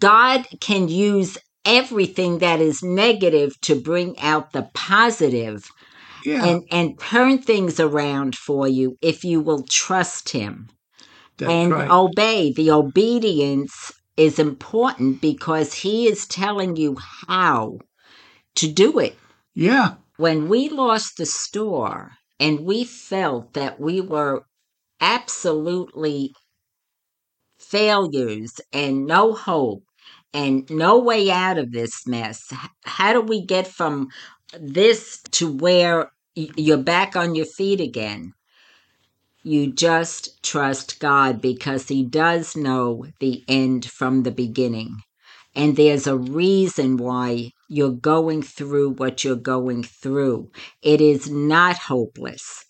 God 0.00 0.46
can 0.60 0.88
use 0.88 1.38
everything 1.64 2.38
that 2.38 2.60
is 2.60 2.82
negative 2.82 3.52
to 3.62 3.80
bring 3.80 4.18
out 4.18 4.52
the 4.52 4.68
positive 4.74 5.70
Yeah. 6.24 6.44
and, 6.44 6.62
and 6.72 6.98
turn 6.98 7.38
things 7.38 7.78
around 7.78 8.34
for 8.36 8.66
you 8.66 8.96
if 9.00 9.24
you 9.24 9.40
will 9.40 9.62
trust 9.62 10.30
Him 10.30 10.68
that's 11.38 11.50
and 11.50 11.72
right. 11.72 11.88
obey. 11.90 12.52
The 12.52 12.72
obedience 12.72 13.92
is 14.16 14.38
important 14.38 15.20
because 15.20 15.72
He 15.74 16.08
is 16.08 16.26
telling 16.26 16.76
you 16.76 16.96
how 17.28 17.78
to 18.56 18.66
do 18.72 18.98
it 18.98 19.16
yeah. 19.54 19.94
when 20.16 20.48
we 20.48 20.68
lost 20.68 21.16
the 21.16 21.26
store 21.26 22.12
and 22.40 22.60
we 22.60 22.84
felt 22.84 23.52
that 23.54 23.78
we 23.78 24.00
were 24.00 24.42
absolutely 25.00 26.32
failures 27.70 28.60
and 28.72 29.06
no 29.06 29.34
hope 29.34 29.84
and 30.34 30.68
no 30.70 30.98
way 30.98 31.30
out 31.30 31.58
of 31.58 31.72
this 31.72 32.06
mess, 32.06 32.52
how 32.84 33.12
do 33.12 33.20
we 33.20 33.44
get 33.44 33.66
from 33.66 34.08
this 34.60 35.22
to 35.32 35.50
where 35.50 36.10
you're 36.34 36.76
back 36.76 37.16
on 37.16 37.34
your 37.34 37.46
feet 37.46 37.80
again? 37.80 38.32
You 39.42 39.72
just 39.72 40.42
trust 40.42 41.00
God 41.00 41.40
because 41.40 41.88
He 41.88 42.04
does 42.04 42.56
know 42.56 43.06
the 43.20 43.44
end 43.48 43.86
from 43.86 44.24
the 44.24 44.30
beginning. 44.30 44.98
And 45.54 45.76
there's 45.76 46.06
a 46.06 46.18
reason 46.18 46.98
why 46.98 47.52
you're 47.68 47.90
going 47.92 48.42
through 48.42 48.90
what 48.90 49.24
you're 49.24 49.36
going 49.36 49.84
through. 49.84 50.50
It 50.82 51.00
is 51.00 51.30
not 51.30 51.78
hopeless. 51.78 52.65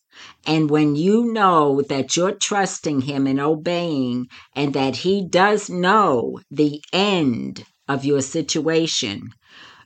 And 0.46 0.70
when 0.70 0.96
you 0.96 1.32
know 1.32 1.82
that 1.88 2.16
you're 2.16 2.34
trusting 2.34 3.02
Him 3.02 3.26
and 3.26 3.40
obeying, 3.40 4.28
and 4.54 4.72
that 4.74 4.96
He 4.96 5.26
does 5.26 5.68
know 5.68 6.40
the 6.50 6.80
end 6.92 7.64
of 7.88 8.04
your 8.04 8.20
situation, 8.20 9.30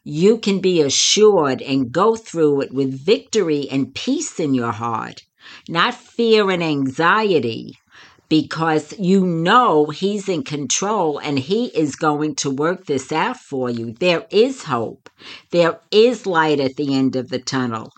you 0.04 0.38
can 0.38 0.60
be 0.60 0.80
assured 0.80 1.60
and 1.62 1.92
go 1.92 2.16
through 2.16 2.62
it 2.62 2.72
with 2.72 3.04
victory 3.04 3.68
and 3.70 3.94
peace 3.94 4.40
in 4.40 4.54
your 4.54 4.72
heart, 4.72 5.22
not 5.68 5.94
fear 5.94 6.50
and 6.50 6.62
anxiety, 6.62 7.74
because 8.28 8.94
you 8.98 9.26
know 9.26 9.86
He's 9.86 10.28
in 10.28 10.42
control 10.44 11.18
and 11.18 11.38
He 11.38 11.66
is 11.66 11.96
going 11.96 12.36
to 12.36 12.50
work 12.50 12.86
this 12.86 13.12
out 13.12 13.36
for 13.36 13.68
you. 13.68 13.92
There 13.92 14.26
is 14.30 14.64
hope, 14.64 15.10
there 15.50 15.80
is 15.90 16.26
light 16.26 16.60
at 16.60 16.76
the 16.76 16.94
end 16.94 17.16
of 17.16 17.28
the 17.28 17.40
tunnel. 17.40 17.90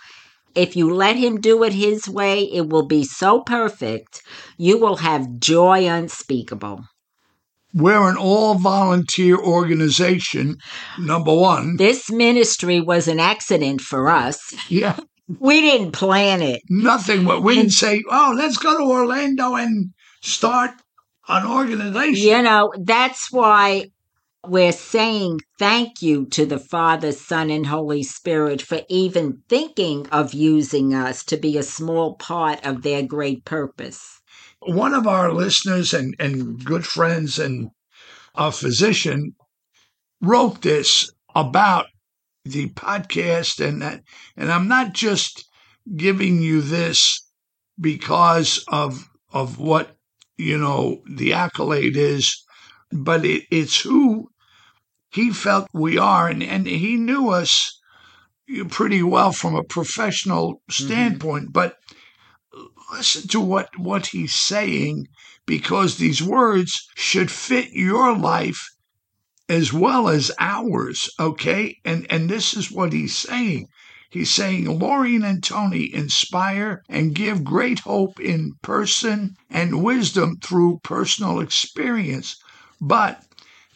If 0.55 0.77
you 0.77 0.93
let 0.93 1.17
Him 1.17 1.41
do 1.41 1.63
it 1.65 1.73
His 1.73 2.09
way, 2.09 2.43
it 2.45 2.69
will 2.69 2.87
be 2.87 3.05
so 3.05 3.41
perfect. 3.41 4.23
You 4.57 4.79
will 4.79 4.97
have 4.97 5.39
joy 5.39 5.89
unspeakable. 5.89 6.85
We're 7.75 8.11
an 8.11 8.19
all 8.19 8.55
volunteer 8.57 9.39
organization, 9.39 10.57
number 10.99 11.35
one. 11.35 11.77
This 11.77 12.11
ministry 12.11 12.81
was 12.81 13.09
an 13.09 13.19
accident 13.19 13.81
for 13.81 14.11
us. 14.11 14.55
Yeah. 14.69 14.99
We 15.41 15.63
didn't 15.63 15.93
plan 15.93 16.43
it. 16.43 16.61
Nothing. 16.69 17.25
But 17.25 17.43
we 17.43 17.55
didn't 17.55 17.73
say, 17.73 18.03
oh, 18.11 18.35
let's 18.37 18.59
go 18.59 18.77
to 18.77 18.85
Orlando 18.85 19.55
and 19.55 19.93
start 20.21 20.73
an 21.29 21.47
organization. 21.47 22.29
You 22.29 22.43
know, 22.43 22.73
that's 22.85 23.33
why 23.33 23.87
we're 24.47 24.73
saying 24.73 25.41
thank 25.59 26.03
you 26.03 26.27
to 26.27 26.45
the 26.45 26.59
Father, 26.59 27.13
Son, 27.13 27.51
and 27.51 27.67
Holy 27.67 28.03
Spirit 28.03 28.61
for 28.61 28.81
even 28.89 29.43
thinking 29.49 30.07
of 30.09 30.35
using 30.35 30.95
us 30.95 31.25
to 31.25 31.37
be 31.37 31.57
a 31.57 31.63
small 31.63 32.15
part 32.15 32.65
of 32.67 32.83
their 32.83 33.03
great 33.03 33.45
purpose. 33.45 34.21
One 34.61 34.95
of 34.95 35.07
our 35.07 35.33
listeners 35.33 35.95
and, 35.95 36.15
and 36.19 36.65
good 36.65 36.87
friends 36.87 37.39
and 37.39 37.71
a 38.35 38.51
physician 38.51 39.35
wrote 40.21 40.63
this 40.63 41.11
about 41.35 41.87
the 42.45 42.69
podcast 42.71 43.65
and 43.65 43.83
that 43.83 44.03
and 44.37 44.51
I'm 44.51 44.69
not 44.69 44.93
just 44.93 45.45
giving 45.97 46.41
you 46.41 46.61
this 46.61 47.25
because 47.81 48.65
of 48.69 49.09
of 49.33 49.59
what 49.59 49.97
you 50.37 50.59
know 50.59 51.03
the 51.09 51.33
accolade 51.33 51.97
is, 51.97 52.45
but 52.93 53.25
it, 53.25 53.45
it's 53.51 53.81
who 53.81 54.29
he 55.11 55.31
felt 55.31 55.69
we 55.73 55.99
are 55.99 56.29
and, 56.29 56.43
and 56.43 56.67
he 56.67 56.97
knew 56.97 57.31
us 57.31 57.79
pretty 58.69 59.03
well 59.03 59.33
from 59.33 59.55
a 59.55 59.65
professional 59.65 60.55
mm-hmm. 60.55 60.85
standpoint, 60.85 61.53
but 61.53 61.77
listen 62.93 63.27
to 63.29 63.41
what 63.41 63.71
what 63.79 64.09
he's 64.09 64.35
saying 64.35 65.07
because 65.47 65.97
these 65.97 66.23
words 66.23 66.87
should 66.95 67.31
fit 67.31 67.71
your 67.73 68.17
life 68.17 68.69
as 69.49 69.73
well 69.73 70.09
as 70.09 70.31
ours 70.39 71.09
okay? 71.19 71.79
And 71.85 72.07
and 72.11 72.29
this 72.29 72.55
is 72.55 72.71
what 72.71 72.93
he's 72.93 73.17
saying. 73.17 73.69
He's 74.11 74.31
saying 74.31 74.69
Lorraine 74.79 75.25
and 75.25 75.43
Tony 75.43 75.93
inspire 75.93 76.83
and 76.89 77.15
give 77.15 77.45
great 77.45 77.81
hope 77.81 78.21
in 78.21 78.53
person 78.61 79.37
and 79.49 79.83
wisdom 79.83 80.37
through 80.43 80.81
personal 80.83 81.41
experience 81.41 82.37
but 82.83 83.23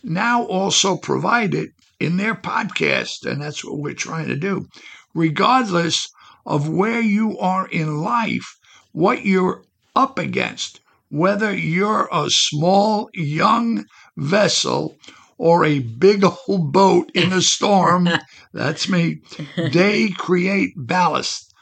now 0.04 0.44
also 0.44 0.96
provide 0.96 1.54
it 1.54 1.70
in 1.98 2.18
their 2.18 2.34
podcast 2.34 3.24
and 3.24 3.40
that's 3.40 3.64
what 3.64 3.78
we're 3.78 3.94
trying 3.94 4.26
to 4.28 4.36
do 4.36 4.66
regardless 5.14 6.08
of 6.44 6.68
where 6.68 7.00
you 7.00 7.38
are 7.38 7.66
in 7.68 8.02
life 8.02 8.56
what 8.96 9.26
you're 9.26 9.62
up 9.94 10.18
against, 10.18 10.80
whether 11.10 11.54
you're 11.54 12.08
a 12.10 12.30
small, 12.30 13.10
young 13.12 13.84
vessel 14.16 14.96
or 15.36 15.66
a 15.66 15.80
big 15.80 16.24
old 16.24 16.72
boat 16.72 17.10
in 17.14 17.30
a 17.32 17.42
storm, 17.42 18.08
that's 18.54 18.88
me, 18.88 19.20
they 19.56 20.08
create 20.08 20.72
ballast. 20.76 21.52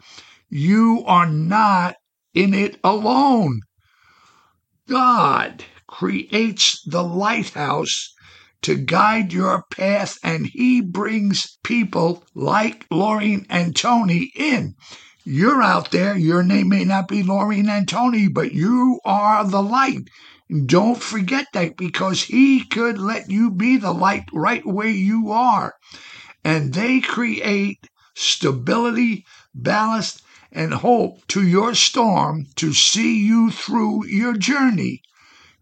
You 0.49 1.03
are 1.07 1.27
not 1.27 1.97
in 2.35 2.55
it 2.55 2.79
alone. 2.85 3.61
God 4.89 5.65
creates 5.95 6.83
the 6.83 7.05
lighthouse 7.05 8.13
to 8.61 8.75
guide 8.75 9.33
your 9.33 9.63
path, 9.71 10.19
and 10.25 10.45
He 10.45 10.81
brings 10.81 11.57
people 11.63 12.25
like 12.35 12.85
Laureen 12.89 13.47
and 13.49 13.77
Tony 13.77 14.33
in. 14.35 14.75
You're 15.25 15.63
out 15.63 15.93
there, 15.93 16.17
your 16.17 16.43
name 16.43 16.71
may 16.71 16.85
not 16.85 17.07
be 17.07 17.23
Laureen 17.23 17.69
and 17.69 17.89
Tony, 17.89 18.27
but 18.27 18.53
you 18.53 18.99
are 19.05 19.45
the 19.45 19.63
light. 19.63 20.09
Don't 20.67 21.01
forget 21.01 21.47
that 21.53 21.77
because 21.77 22.25
He 22.25 22.65
could 22.65 22.99
let 22.99 23.31
you 23.31 23.53
be 23.53 23.77
the 23.77 23.93
light 23.93 24.25
right 24.33 24.67
where 24.67 24.89
you 24.89 25.31
are. 25.31 25.75
And 26.43 26.75
they 26.75 27.01
create 27.01 27.89
stability, 28.17 29.25
ballast, 29.55 30.23
and 30.51 30.75
hope 30.75 31.25
to 31.29 31.47
your 31.47 31.73
storm 31.77 32.47
to 32.57 32.73
see 32.73 33.25
you 33.25 33.53
through 33.53 34.07
your 34.07 34.37
journey. 34.37 35.01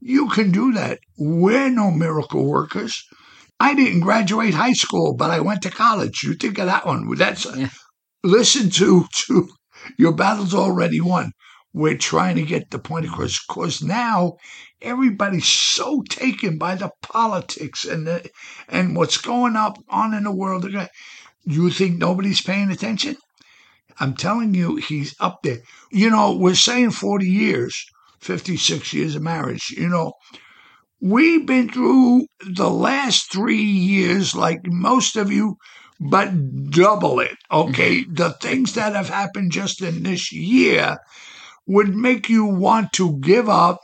You 0.04 0.28
can 0.28 0.50
do 0.50 0.72
that. 0.72 0.98
We're 1.16 1.70
no 1.70 1.92
miracle 1.92 2.44
workers. 2.44 3.04
I 3.60 3.74
didn't 3.74 4.00
graduate 4.00 4.54
high 4.54 4.72
school, 4.72 5.14
but 5.14 5.30
I 5.30 5.38
went 5.38 5.62
to 5.62 5.70
college. 5.70 6.24
You 6.24 6.34
think 6.34 6.58
of 6.58 6.66
that 6.66 6.84
one. 6.84 7.08
That's 7.14 7.44
Yeah. 7.44 7.68
listen 8.24 8.70
to 8.70 9.06
to 9.26 9.48
your 9.96 10.12
battle's 10.12 10.54
already 10.54 11.00
won. 11.00 11.30
We're 11.72 11.96
trying 11.96 12.36
to 12.36 12.42
get 12.42 12.70
the 12.70 12.80
point 12.80 13.06
across 13.06 13.38
because 13.46 13.80
now 13.80 14.34
everybody's 14.80 15.46
so 15.48 16.02
taken 16.08 16.58
by 16.58 16.74
the 16.74 16.90
politics 17.00 17.84
and 17.84 18.06
the 18.06 18.28
and 18.68 18.96
what's 18.96 19.18
going 19.18 19.54
up 19.54 19.78
on 19.88 20.14
in 20.14 20.24
the 20.24 20.34
world. 20.34 20.66
You 21.44 21.70
think 21.70 21.96
nobody's 21.96 22.42
paying 22.42 22.70
attention? 22.72 23.16
I'm 24.00 24.14
telling 24.14 24.54
you, 24.54 24.76
he's 24.76 25.14
up 25.20 25.42
there. 25.42 25.60
You 25.90 26.10
know, 26.10 26.36
we're 26.36 26.54
saying 26.54 26.90
40 26.90 27.26
years, 27.28 27.84
56 28.22 28.92
years 28.92 29.14
of 29.16 29.22
marriage. 29.22 29.70
You 29.76 29.88
know, 29.88 30.12
we've 31.00 31.46
been 31.46 31.68
through 31.68 32.26
the 32.46 32.70
last 32.70 33.32
three 33.32 33.56
years, 33.62 34.34
like 34.34 34.60
most 34.64 35.16
of 35.16 35.30
you, 35.30 35.56
but 36.00 36.70
double 36.70 37.20
it. 37.20 37.36
Okay. 37.50 38.02
Mm-hmm. 38.02 38.14
the 38.14 38.30
things 38.40 38.74
that 38.74 38.94
have 38.94 39.08
happened 39.08 39.52
just 39.52 39.82
in 39.82 40.02
this 40.02 40.32
year 40.32 40.98
would 41.66 41.94
make 41.94 42.28
you 42.28 42.44
want 42.44 42.92
to 42.94 43.18
give 43.20 43.48
up 43.48 43.80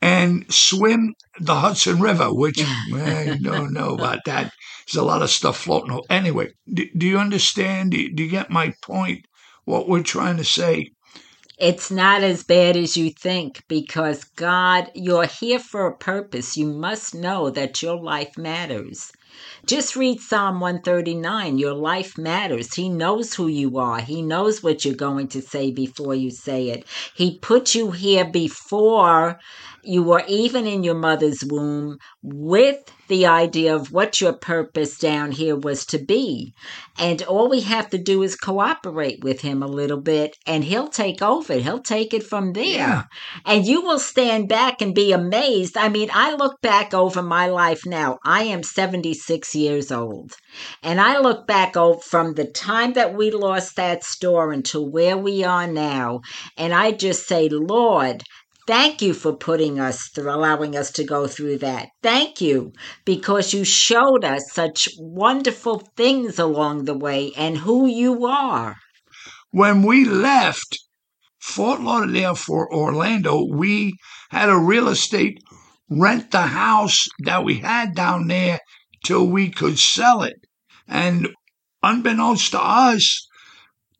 and 0.00 0.52
swim 0.52 1.14
the 1.38 1.54
Hudson 1.54 2.00
River, 2.00 2.32
which 2.32 2.60
I 2.94 3.38
don't 3.40 3.72
know 3.72 3.94
about 3.94 4.20
that. 4.26 4.52
There's 4.86 5.00
a 5.00 5.04
lot 5.04 5.22
of 5.22 5.30
stuff 5.30 5.58
floating. 5.58 6.00
Anyway, 6.10 6.48
do, 6.72 6.86
do 6.96 7.06
you 7.06 7.18
understand? 7.18 7.92
Do 7.92 8.00
you, 8.00 8.14
do 8.14 8.24
you 8.24 8.30
get 8.30 8.50
my 8.50 8.74
point? 8.82 9.24
What 9.64 9.88
we're 9.88 10.02
trying 10.02 10.38
to 10.38 10.44
say? 10.44 10.90
It's 11.62 11.92
not 11.92 12.24
as 12.24 12.42
bad 12.42 12.76
as 12.76 12.96
you 12.96 13.08
think 13.10 13.62
because 13.68 14.24
God, 14.24 14.90
you're 14.96 15.26
here 15.26 15.60
for 15.60 15.86
a 15.86 15.96
purpose. 15.96 16.56
You 16.56 16.66
must 16.66 17.14
know 17.14 17.50
that 17.50 17.80
your 17.80 17.96
life 18.02 18.36
matters. 18.36 19.12
Just 19.64 19.94
read 19.94 20.20
Psalm 20.20 20.58
139. 20.58 21.56
Your 21.56 21.74
life 21.74 22.18
matters. 22.18 22.74
He 22.74 22.88
knows 22.88 23.34
who 23.34 23.46
you 23.46 23.78
are. 23.78 24.00
He 24.00 24.20
knows 24.20 24.62
what 24.62 24.84
you're 24.84 24.94
going 24.94 25.28
to 25.28 25.40
say 25.40 25.70
before 25.70 26.16
you 26.16 26.30
say 26.30 26.70
it. 26.70 26.84
He 27.14 27.38
put 27.38 27.74
you 27.74 27.92
here 27.92 28.24
before 28.24 29.38
you 29.84 30.02
were 30.02 30.22
even 30.28 30.66
in 30.66 30.84
your 30.84 30.94
mother's 30.94 31.44
womb 31.44 31.98
with 32.22 32.78
the 33.08 33.26
idea 33.26 33.74
of 33.74 33.92
what 33.92 34.20
your 34.20 34.32
purpose 34.32 34.96
down 34.96 35.32
here 35.32 35.56
was 35.56 35.84
to 35.84 35.98
be. 35.98 36.54
And 36.96 37.20
all 37.22 37.50
we 37.50 37.60
have 37.62 37.90
to 37.90 37.98
do 37.98 38.22
is 38.22 38.36
cooperate 38.36 39.22
with 39.22 39.40
him 39.40 39.62
a 39.62 39.66
little 39.66 40.00
bit 40.00 40.38
and 40.46 40.62
he'll 40.64 40.88
take 40.88 41.20
over. 41.20 41.54
He'll 41.54 41.82
take 41.82 42.14
it 42.14 42.22
from 42.22 42.52
there. 42.52 42.64
Yeah. 42.64 43.02
And 43.44 43.66
you 43.66 43.82
will 43.82 43.98
stand 43.98 44.48
back 44.48 44.80
and 44.80 44.94
be 44.94 45.12
amazed. 45.12 45.76
I 45.76 45.88
mean, 45.88 46.10
I 46.12 46.34
look 46.34 46.60
back 46.62 46.94
over 46.94 47.22
my 47.22 47.48
life 47.48 47.84
now. 47.84 48.18
I 48.24 48.44
am 48.44 48.62
76 48.62 49.51
years 49.54 49.90
old. 49.90 50.34
And 50.82 51.00
I 51.00 51.18
look 51.18 51.46
back 51.46 51.76
over 51.76 52.00
from 52.00 52.34
the 52.34 52.46
time 52.46 52.92
that 52.94 53.14
we 53.14 53.30
lost 53.30 53.76
that 53.76 54.04
store 54.04 54.52
until 54.52 54.88
where 54.88 55.16
we 55.16 55.44
are 55.44 55.66
now. 55.66 56.20
And 56.56 56.72
I 56.74 56.92
just 56.92 57.26
say, 57.26 57.48
Lord, 57.48 58.22
Thank 58.68 59.02
you 59.02 59.12
for 59.12 59.36
putting 59.36 59.80
us 59.80 60.08
through, 60.14 60.30
allowing 60.30 60.76
us 60.76 60.92
to 60.92 61.04
go 61.04 61.26
through 61.26 61.58
that. 61.58 61.88
Thank 62.00 62.40
you 62.40 62.72
because 63.04 63.52
you 63.52 63.64
showed 63.64 64.24
us 64.24 64.52
such 64.52 64.88
wonderful 64.98 65.80
things 65.96 66.38
along 66.38 66.84
the 66.84 66.96
way 66.96 67.32
and 67.36 67.58
who 67.58 67.88
you 67.88 68.24
are. 68.24 68.76
When 69.50 69.82
we 69.82 70.04
left 70.04 70.78
Fort 71.40 71.80
Lauderdale 71.80 72.36
for 72.36 72.72
Orlando, 72.72 73.44
we 73.44 73.96
had 74.30 74.48
a 74.48 74.56
real 74.56 74.88
estate 74.88 75.42
rent 75.90 76.30
the 76.30 76.42
house 76.42 77.08
that 77.24 77.44
we 77.44 77.56
had 77.56 77.96
down 77.96 78.28
there 78.28 78.60
till 79.02 79.26
we 79.26 79.50
could 79.50 79.78
sell 79.78 80.22
it. 80.22 80.36
And 80.86 81.28
unbeknownst 81.82 82.52
to 82.52 82.60
us, 82.60 83.26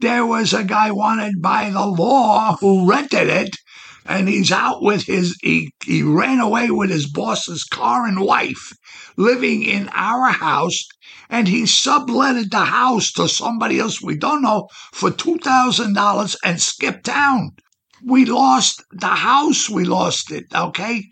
there 0.01 0.27
was 0.27 0.53
a 0.53 0.65
guy 0.65 0.91
wanted 0.91 1.41
by 1.41 1.71
the 1.71 1.87
law 1.87 2.57
who 2.57 2.91
rented 2.91 3.29
it 3.29 3.57
and 4.05 4.29
he's 4.29 4.51
out 4.51 4.83
with 4.83 5.05
his 5.05 5.37
he, 5.43 5.73
he 5.85 6.03
ran 6.03 6.41
away 6.41 6.71
with 6.71 6.91
his 6.91 7.09
boss's 7.09 7.63
car 7.63 8.05
and 8.07 8.21
wife 8.21 8.73
living 9.17 9.63
in 9.63 9.89
our 9.93 10.33
house 10.33 10.89
and 11.31 11.47
he 11.47 11.63
subletted 11.63 12.51
the 12.51 12.65
house 12.65 13.13
to 13.13 13.29
somebody 13.29 13.79
else 13.79 14.03
we 14.03 14.17
don't 14.17 14.43
know 14.43 14.67
for 14.93 15.11
$2000 15.11 16.37
and 16.45 16.61
skipped 16.61 17.05
town. 17.05 17.51
We 18.05 18.25
lost 18.25 18.83
the 18.91 19.07
house 19.07 19.71
we 19.71 19.85
lost 19.85 20.33
it 20.33 20.47
okay? 20.53 21.05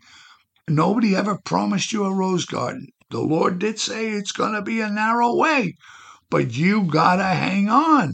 Nobody 0.68 1.14
ever 1.14 1.38
promised 1.44 1.92
you 1.92 2.04
a 2.04 2.12
rose 2.12 2.44
garden 2.44 2.88
the 3.10 3.20
lord 3.20 3.58
did 3.58 3.78
say 3.78 4.10
it's 4.10 4.32
going 4.32 4.52
to 4.54 4.62
be 4.62 4.80
a 4.80 4.88
narrow 4.90 5.34
way 5.34 5.74
but 6.30 6.52
you 6.54 6.84
gotta 6.84 7.24
hang 7.24 7.68
on 7.68 8.12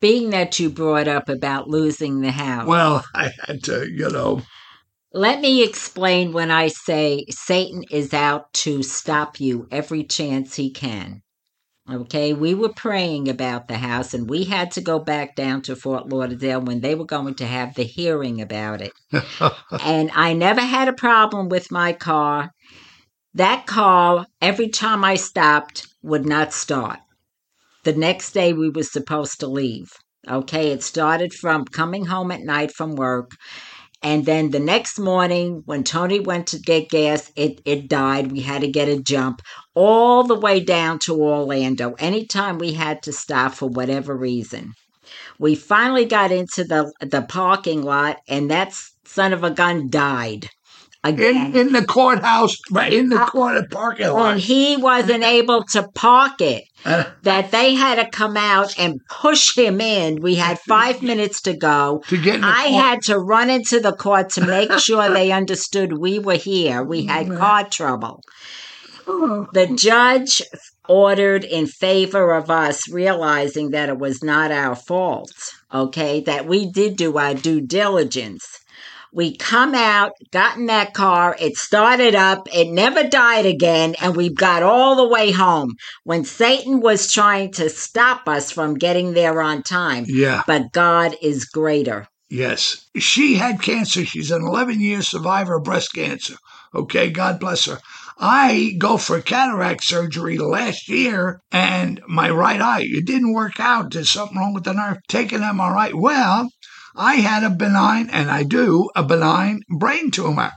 Being 0.00 0.30
that 0.30 0.58
you 0.60 0.70
brought 0.70 1.08
up 1.08 1.28
about 1.28 1.68
losing 1.68 2.20
the 2.20 2.30
house. 2.32 2.66
well 2.66 3.04
i 3.14 3.30
had 3.46 3.62
to 3.64 3.88
you 3.90 4.08
know 4.10 4.42
Let 5.12 5.40
me 5.40 5.64
explain 5.64 6.32
when 6.32 6.50
I 6.50 6.68
say 6.68 7.24
Satan 7.30 7.82
is 7.90 8.12
out 8.12 8.52
to 8.64 8.82
stop 8.82 9.40
you 9.40 9.66
every 9.70 10.04
chance 10.04 10.56
he 10.56 10.70
can. 10.70 11.22
Okay, 11.90 12.34
we 12.34 12.52
were 12.52 12.72
praying 12.74 13.28
about 13.28 13.68
the 13.68 13.78
house 13.78 14.12
and 14.12 14.28
we 14.28 14.44
had 14.44 14.72
to 14.72 14.80
go 14.82 14.98
back 14.98 15.34
down 15.36 15.62
to 15.62 15.76
Fort 15.76 16.08
Lauderdale 16.08 16.60
when 16.60 16.80
they 16.80 16.94
were 16.94 17.06
going 17.06 17.34
to 17.36 17.46
have 17.46 17.74
the 17.74 17.84
hearing 17.84 18.40
about 18.42 18.82
it. 18.82 18.92
and 19.80 20.10
I 20.12 20.34
never 20.34 20.60
had 20.60 20.88
a 20.88 20.92
problem 20.92 21.48
with 21.48 21.70
my 21.70 21.92
car. 21.94 22.50
That 23.36 23.66
car, 23.66 24.24
every 24.40 24.70
time 24.70 25.04
I 25.04 25.16
stopped, 25.16 25.86
would 26.02 26.24
not 26.24 26.54
start. 26.54 27.00
The 27.84 27.92
next 27.92 28.32
day 28.32 28.54
we 28.54 28.70
were 28.70 28.82
supposed 28.82 29.40
to 29.40 29.46
leave. 29.46 29.92
Okay, 30.26 30.70
it 30.70 30.82
started 30.82 31.34
from 31.34 31.66
coming 31.66 32.06
home 32.06 32.32
at 32.32 32.40
night 32.40 32.72
from 32.72 32.94
work. 32.94 33.32
And 34.02 34.24
then 34.24 34.52
the 34.52 34.58
next 34.58 34.98
morning, 34.98 35.60
when 35.66 35.84
Tony 35.84 36.18
went 36.18 36.46
to 36.46 36.58
get 36.58 36.88
gas, 36.88 37.30
it, 37.36 37.60
it 37.66 37.88
died. 37.88 38.32
We 38.32 38.40
had 38.40 38.62
to 38.62 38.68
get 38.68 38.88
a 38.88 39.02
jump 39.02 39.42
all 39.74 40.22
the 40.24 40.40
way 40.40 40.60
down 40.60 40.98
to 41.00 41.20
Orlando, 41.20 41.92
anytime 41.98 42.56
we 42.56 42.72
had 42.72 43.02
to 43.02 43.12
stop 43.12 43.52
for 43.52 43.68
whatever 43.68 44.16
reason. 44.16 44.72
We 45.38 45.56
finally 45.56 46.06
got 46.06 46.32
into 46.32 46.64
the, 46.64 46.90
the 47.00 47.20
parking 47.20 47.82
lot, 47.82 48.16
and 48.28 48.50
that 48.50 48.72
son 49.04 49.34
of 49.34 49.44
a 49.44 49.50
gun 49.50 49.90
died 49.90 50.48
again. 51.08 51.54
in 51.54 51.68
in 51.68 51.72
the 51.72 51.84
courthouse, 51.84 52.56
right 52.70 52.92
in 52.92 53.08
the 53.08 53.18
court 53.18 53.70
parking 53.70 54.06
and 54.06 54.14
lot. 54.14 54.38
he 54.38 54.76
wasn't 54.76 55.24
able 55.24 55.62
to 55.72 55.88
park 55.94 56.40
it. 56.40 56.64
Uh, 56.84 57.04
That 57.22 57.50
they 57.50 57.74
had 57.74 57.96
to 57.96 58.08
come 58.10 58.36
out 58.36 58.78
and 58.78 59.00
push 59.10 59.56
him 59.56 59.80
in. 59.80 60.20
We 60.22 60.36
had 60.36 60.58
five 60.60 61.02
minutes 61.02 61.42
to 61.42 61.54
go. 61.56 62.02
to 62.08 62.16
get 62.22 62.40
I 62.44 62.68
court. 62.68 62.82
had 62.84 63.02
to 63.02 63.18
run 63.18 63.50
into 63.50 63.80
the 63.80 63.92
court 63.92 64.30
to 64.34 64.46
make 64.46 64.72
sure 64.78 65.08
they 65.10 65.32
understood 65.32 65.98
we 65.98 66.18
were 66.18 66.34
here. 66.36 66.82
We 66.84 67.06
had 67.06 67.28
car 67.28 67.64
trouble. 67.68 68.20
The 69.06 69.72
judge 69.76 70.42
ordered 70.88 71.44
in 71.44 71.66
favor 71.66 72.32
of 72.34 72.50
us, 72.50 72.88
realizing 72.90 73.70
that 73.70 73.88
it 73.88 73.98
was 73.98 74.22
not 74.22 74.50
our 74.50 74.74
fault, 74.74 75.32
okay, 75.72 76.20
that 76.22 76.46
we 76.46 76.70
did 76.70 76.96
do 76.96 77.16
our 77.16 77.34
due 77.34 77.60
diligence. 77.60 78.44
We 79.16 79.34
come 79.34 79.74
out, 79.74 80.12
got 80.30 80.58
in 80.58 80.66
that 80.66 80.92
car, 80.92 81.34
it 81.40 81.56
started 81.56 82.14
up, 82.14 82.48
it 82.54 82.68
never 82.70 83.02
died 83.02 83.46
again, 83.46 83.94
and 84.02 84.14
we 84.14 84.28
got 84.28 84.62
all 84.62 84.94
the 84.94 85.08
way 85.08 85.30
home 85.30 85.72
when 86.04 86.22
Satan 86.24 86.80
was 86.80 87.10
trying 87.10 87.52
to 87.52 87.70
stop 87.70 88.28
us 88.28 88.52
from 88.52 88.74
getting 88.74 89.14
there 89.14 89.40
on 89.40 89.62
time. 89.62 90.04
yeah, 90.06 90.42
But 90.46 90.70
God 90.72 91.16
is 91.22 91.46
greater. 91.46 92.06
yes. 92.28 92.84
She 92.98 93.36
had 93.36 93.62
cancer. 93.62 94.04
She's 94.04 94.30
an 94.30 94.42
11 94.42 94.80
year 94.80 95.00
survivor 95.00 95.56
of 95.56 95.64
breast 95.64 95.94
cancer. 95.94 96.34
Okay, 96.74 97.08
God 97.08 97.40
bless 97.40 97.64
her. 97.64 97.78
I 98.18 98.74
go 98.78 98.96
for 98.96 99.20
cataract 99.20 99.84
surgery 99.84 100.38
last 100.38 100.88
year 100.88 101.40
and 101.52 102.00
my 102.06 102.30
right 102.30 102.60
eye, 102.60 102.82
it 102.82 103.06
didn't 103.06 103.32
work 103.34 103.60
out. 103.60 103.92
There's 103.92 104.10
something 104.10 104.36
wrong 104.38 104.54
with 104.54 104.64
the 104.64 104.72
nerve. 104.72 104.98
Take 105.08 105.32
an 105.32 105.42
MRI. 105.42 105.92
Well, 105.94 106.48
I 106.96 107.16
had 107.16 107.44
a 107.44 107.50
benign, 107.50 108.08
and 108.10 108.30
I 108.30 108.42
do, 108.42 108.88
a 108.96 109.02
benign 109.02 109.62
brain 109.68 110.10
tumor. 110.10 110.52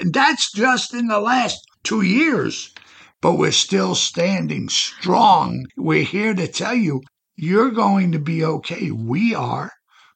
And 0.00 0.12
that's 0.12 0.52
just 0.52 0.92
in 0.92 1.06
the 1.06 1.20
last 1.20 1.60
two 1.82 2.02
years. 2.02 2.72
But 3.20 3.34
we're 3.34 3.52
still 3.52 3.94
standing 3.94 4.68
strong. 4.68 5.66
We're 5.76 6.04
here 6.04 6.34
to 6.34 6.46
tell 6.48 6.74
you, 6.74 7.00
you're 7.36 7.70
going 7.70 8.12
to 8.12 8.18
be 8.18 8.44
okay. 8.44 8.90
We 8.90 9.34
are, 9.34 9.70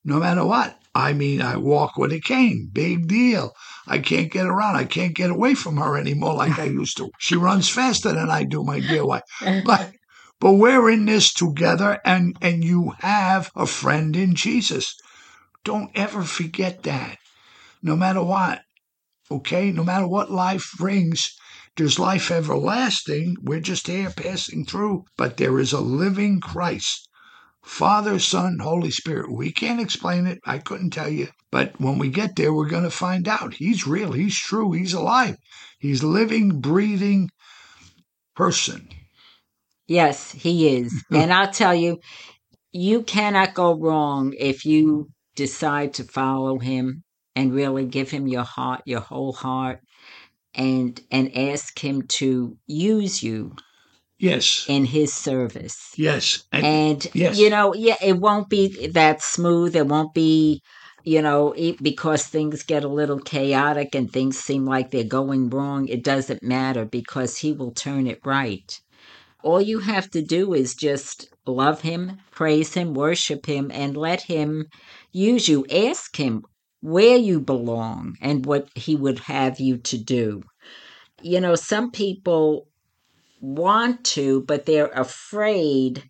no 0.05 0.19
matter 0.19 0.45
what. 0.45 0.79
I 0.95 1.13
mean, 1.13 1.41
I 1.41 1.57
walk 1.57 1.97
with 1.97 2.13
a 2.13 2.21
cane. 2.21 2.71
Big 2.73 3.07
deal. 3.07 3.53
I 3.87 3.99
can't 3.99 4.33
get 4.33 4.47
around. 4.47 4.77
I 4.77 4.85
can't 4.85 5.15
get 5.15 5.31
away 5.31 5.55
from 5.55 5.77
her 5.77 5.97
anymore 5.97 6.35
like 6.35 6.59
I 6.59 6.65
used 6.65 6.97
to. 6.97 7.11
She 7.19 7.37
runs 7.37 7.69
faster 7.69 8.13
than 8.13 8.31
I 8.31 8.43
do, 8.43 8.65
my 8.65 8.81
dear 8.81 9.07
wife. 9.07 9.23
But 9.65 9.93
but 10.41 10.55
we're 10.55 10.91
in 10.91 11.05
this 11.07 11.33
together 11.33 11.99
and 12.05 12.37
and 12.41 12.65
you 12.65 12.95
have 13.01 13.51
a 13.55 13.67
friend 13.67 14.17
in 14.17 14.35
Jesus. 14.35 14.95
Don't 15.65 15.91
ever 15.95 16.23
forget 16.23 16.83
that. 16.85 17.19
No 17.83 17.97
matter 17.97 18.23
what. 18.23 18.63
Okay? 19.31 19.71
No 19.71 19.85
matter 19.85 20.07
what 20.07 20.31
life 20.31 20.71
brings, 20.79 21.35
there's 21.77 21.99
life 21.99 22.31
everlasting. 22.31 23.37
We're 23.43 23.61
just 23.61 23.87
here 23.87 24.11
passing 24.11 24.65
through, 24.65 25.05
but 25.17 25.37
there 25.37 25.59
is 25.59 25.73
a 25.73 25.81
living 25.81 26.41
Christ 26.41 27.09
Father, 27.69 28.19
Son, 28.19 28.59
Holy 28.61 28.91
Spirit. 28.91 29.31
We 29.31 29.53
can't 29.53 29.81
explain 29.81 30.27
it. 30.27 30.39
I 30.45 30.59
couldn't 30.59 30.91
tell 30.91 31.11
you. 31.11 31.29
But 31.53 31.79
when 31.79 31.99
we 31.99 32.09
get 32.09 32.35
there, 32.35 32.53
we're 32.53 32.69
going 32.69 32.85
to 32.85 32.91
find 32.91 33.29
out. 33.29 33.55
He's 33.55 33.87
real. 33.87 34.13
He's 34.13 34.37
true. 34.39 34.73
He's 34.73 34.95
alive. 34.95 35.37
He's 35.79 36.03
living, 36.03 36.61
breathing 36.61 37.29
person. 38.35 38.89
Yes, 39.87 40.33
he 40.33 40.77
is. 40.77 41.05
and 41.13 41.33
I'll 41.33 41.53
tell 41.53 41.75
you, 41.75 42.01
you 42.73 43.03
cannot 43.03 43.55
go 43.55 43.79
wrong 43.79 44.35
if 44.39 44.65
you 44.65 45.11
decide 45.39 45.95
to 45.95 46.05
follow 46.05 46.59
him 46.59 47.05
and 47.37 47.55
really 47.55 47.87
give 47.87 48.11
him 48.11 48.27
your 48.27 48.43
heart, 48.45 48.83
your 48.85 49.01
whole 49.01 49.33
heart, 49.33 49.81
and 50.55 51.01
and 51.11 51.37
ask 51.37 51.79
him 51.79 52.03
to 52.21 52.57
use 52.67 53.23
you 53.23 53.55
Yes. 54.19 54.67
in 54.69 54.85
his 54.85 55.15
service. 55.15 55.93
Yes. 55.97 56.45
And, 56.53 56.67
and, 56.67 57.07
yes. 57.15 57.39
you 57.39 57.51
know, 57.51 57.73
yeah, 57.75 57.97
it 58.03 58.19
won't 58.19 58.49
be 58.49 58.89
that 58.89 59.23
smooth. 59.23 59.77
It 59.77 59.87
won't 59.87 60.13
be, 60.13 60.61
you 61.05 61.23
know, 61.23 61.53
it, 61.53 61.81
because 61.81 62.27
things 62.27 62.65
get 62.65 62.83
a 62.83 62.89
little 62.89 63.21
chaotic 63.21 63.95
and 63.95 64.13
things 64.13 64.37
seem 64.39 64.67
like 64.67 64.91
they're 64.91 65.05
going 65.05 65.51
wrong. 65.51 65.87
It 65.87 66.03
doesn't 66.03 66.43
matter 66.43 66.85
because 66.85 67.37
he 67.39 67.53
will 67.53 67.71
turn 67.71 68.09
it 68.09 68.21
right. 68.25 68.81
All 69.45 69.63
you 69.63 69.79
have 69.79 70.11
to 70.11 70.23
do 70.23 70.53
is 70.55 70.75
just 70.75 71.29
love 71.51 71.81
him, 71.83 72.19
praise 72.31 72.75
him, 72.75 72.95
worship 72.95 73.47
him, 73.47 73.71
and 73.73 73.97
let 73.97 74.23
him 74.23 74.67
use 75.13 75.49
you. 75.49 75.67
Ask 75.67 76.17
him 76.17 76.45
where 76.81 77.17
you 77.17 77.41
belong 77.41 78.17
and 78.21 78.47
what 78.47 78.69
he 78.75 78.95
would 78.95 79.19
have 79.21 79.59
you 79.59 79.79
to 79.79 79.99
do. 79.99 80.43
You 81.23 81.41
know, 81.41 81.55
some 81.55 81.91
people 81.91 82.69
want 83.41 84.05
to, 84.05 84.43
but 84.43 84.67
they're 84.67 84.87
afraid 84.89 86.05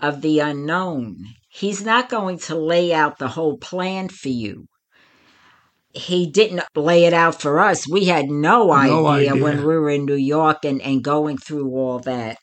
of 0.00 0.20
the 0.22 0.40
unknown. 0.40 1.26
He's 1.48 1.84
not 1.84 2.08
going 2.08 2.38
to 2.40 2.56
lay 2.56 2.92
out 2.92 3.18
the 3.18 3.28
whole 3.28 3.58
plan 3.58 4.08
for 4.08 4.28
you. 4.28 4.66
He 5.92 6.26
didn't 6.28 6.62
lay 6.74 7.04
it 7.04 7.12
out 7.12 7.40
for 7.40 7.60
us. 7.60 7.88
We 7.88 8.06
had 8.06 8.26
no, 8.26 8.66
No 8.66 9.06
idea, 9.06 9.30
idea. 9.30 9.42
when 9.42 9.58
we 9.58 9.78
were 9.78 9.90
in 9.90 10.04
New 10.04 10.14
York 10.16 10.64
and, 10.64 10.82
and 10.82 11.04
going 11.04 11.38
through 11.38 11.70
all 11.70 12.00
that. 12.00 12.38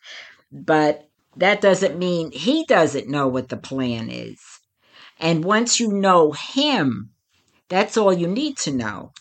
But 0.51 1.03
that 1.35 1.61
doesn't 1.61 1.97
mean 1.97 2.31
he 2.31 2.65
doesn't 2.65 3.09
know 3.09 3.27
what 3.27 3.49
the 3.49 3.57
plan 3.57 4.09
is. 4.09 4.39
And 5.19 5.43
once 5.43 5.79
you 5.79 5.89
know 5.91 6.31
him, 6.31 7.11
that's 7.69 7.95
all 7.95 8.11
you 8.11 8.27
need 8.27 8.57
to 8.57 8.71
know 8.71 9.11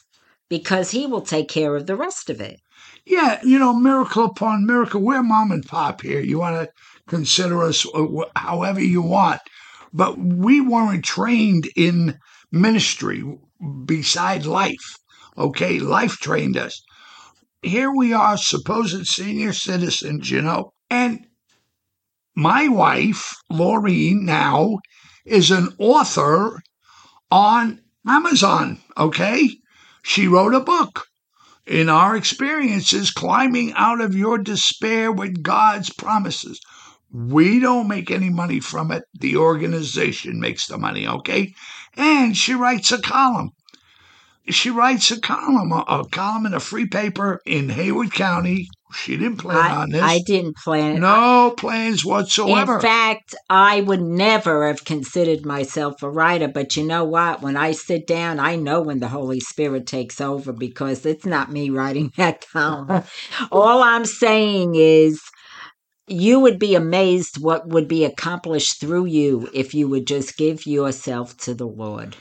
because 0.49 0.91
he 0.91 1.07
will 1.07 1.21
take 1.21 1.49
care 1.49 1.77
of 1.77 1.87
the 1.87 1.97
rest 1.97 2.31
of 2.31 2.41
it. 2.41 2.61
Yeah, 3.07 3.41
you 3.43 3.59
know, 3.59 3.73
miracle 3.75 4.25
upon 4.25 4.67
miracle. 4.67 5.01
We're 5.01 5.23
mom 5.23 5.53
and 5.53 5.65
pop 5.65 6.03
here. 6.03 6.21
You 6.21 6.39
want 6.39 6.57
to 6.57 6.73
consider 7.07 7.63
us 7.63 7.87
uh, 7.95 8.07
however 8.37 8.83
you 8.83 9.03
want. 9.03 9.41
But 9.93 10.19
we 10.19 10.61
weren't 10.61 11.05
trained 11.05 11.69
in 11.77 12.19
ministry 12.53 13.25
beside 13.85 14.47
life. 14.47 14.97
Okay, 15.37 15.79
life 15.79 16.17
trained 16.19 16.57
us. 16.57 16.83
Here 17.63 17.91
we 17.95 18.13
are, 18.13 18.37
supposed 18.37 19.07
senior 19.07 19.53
citizens, 19.53 20.31
you 20.31 20.43
know. 20.43 20.73
And 20.89 21.27
my 22.35 22.69
wife, 22.69 23.35
Laureen, 23.51 24.23
now 24.23 24.79
is 25.25 25.51
an 25.51 25.75
author 25.79 26.61
on 27.31 27.81
Amazon. 28.07 28.81
Okay, 28.97 29.51
she 30.03 30.27
wrote 30.27 30.55
a 30.55 30.61
book 30.61 31.07
in 31.67 31.89
our 31.89 32.17
experiences, 32.17 33.11
climbing 33.11 33.73
out 33.75 34.01
of 34.01 34.15
your 34.15 34.39
despair 34.39 35.13
with 35.13 35.43
God's 35.43 35.91
promises. 35.91 36.61
We 37.13 37.61
don't 37.61 37.89
make 37.89 38.11
any 38.11 38.31
money 38.31 38.61
from 38.61 38.91
it. 38.91 39.05
The 39.15 39.37
organization 39.37 40.41
makes 40.41 40.67
the 40.67 40.79
money, 40.79 41.07
okay? 41.07 41.53
And 41.97 42.37
she 42.37 42.55
writes 42.55 42.93
a 42.93 43.01
column. 43.01 43.51
She 44.49 44.71
writes 44.71 45.11
a 45.11 45.21
column, 45.21 45.71
a, 45.73 45.85
a 45.87 46.09
column 46.09 46.47
in 46.47 46.55
a 46.55 46.61
free 46.61 46.87
paper 46.87 47.41
in 47.47 47.69
Haywood 47.69 48.13
County. 48.13 48.69
She 48.93 49.17
didn't 49.17 49.39
plan 49.39 49.57
I, 49.57 49.83
on 49.83 49.91
this. 49.91 50.03
I 50.03 50.19
didn't 50.21 50.57
plan 50.57 50.97
it. 50.97 51.01
no 51.01 51.55
plans 51.57 52.05
whatsoever. 52.05 52.77
In 52.77 52.81
fact, 52.81 53.35
I 53.49 53.81
would 53.81 54.03
never 54.03 54.67
have 54.67 54.85
considered 54.85 55.47
myself 55.47 56.03
a 56.03 56.11
writer, 56.11 56.49
but 56.49 56.77
you 56.77 56.85
know 56.85 57.05
what? 57.05 57.43
When 57.43 57.57
I 57.57 57.73
sit 57.73 58.07
down, 58.07 58.41
I 58.41 58.57
know 58.57 58.81
when 58.81 59.01
the 59.01 59.09
Holy 59.09 59.41
Spirit 59.41 59.87
takes 59.87 60.21
over 60.21 60.53
because 60.53 61.07
it's 61.07 61.27
not 61.27 61.53
me 61.53 61.71
writing 61.71 62.13
that 62.17 62.47
column. 62.53 63.05
All 63.53 63.83
I'm 63.83 64.05
saying 64.05 64.75
is 64.75 65.21
you 66.07 66.41
would 66.41 66.59
be 66.59 66.75
amazed 66.75 67.41
what 67.41 67.69
would 67.69 67.87
be 67.87 68.05
accomplished 68.05 68.81
through 68.81 69.07
you 69.07 69.49
if 69.55 69.75
you 69.75 69.89
would 69.89 70.07
just 70.07 70.37
give 70.37 70.67
yourself 70.67 71.37
to 71.39 71.55
the 71.55 71.67
Lord. 71.67 72.17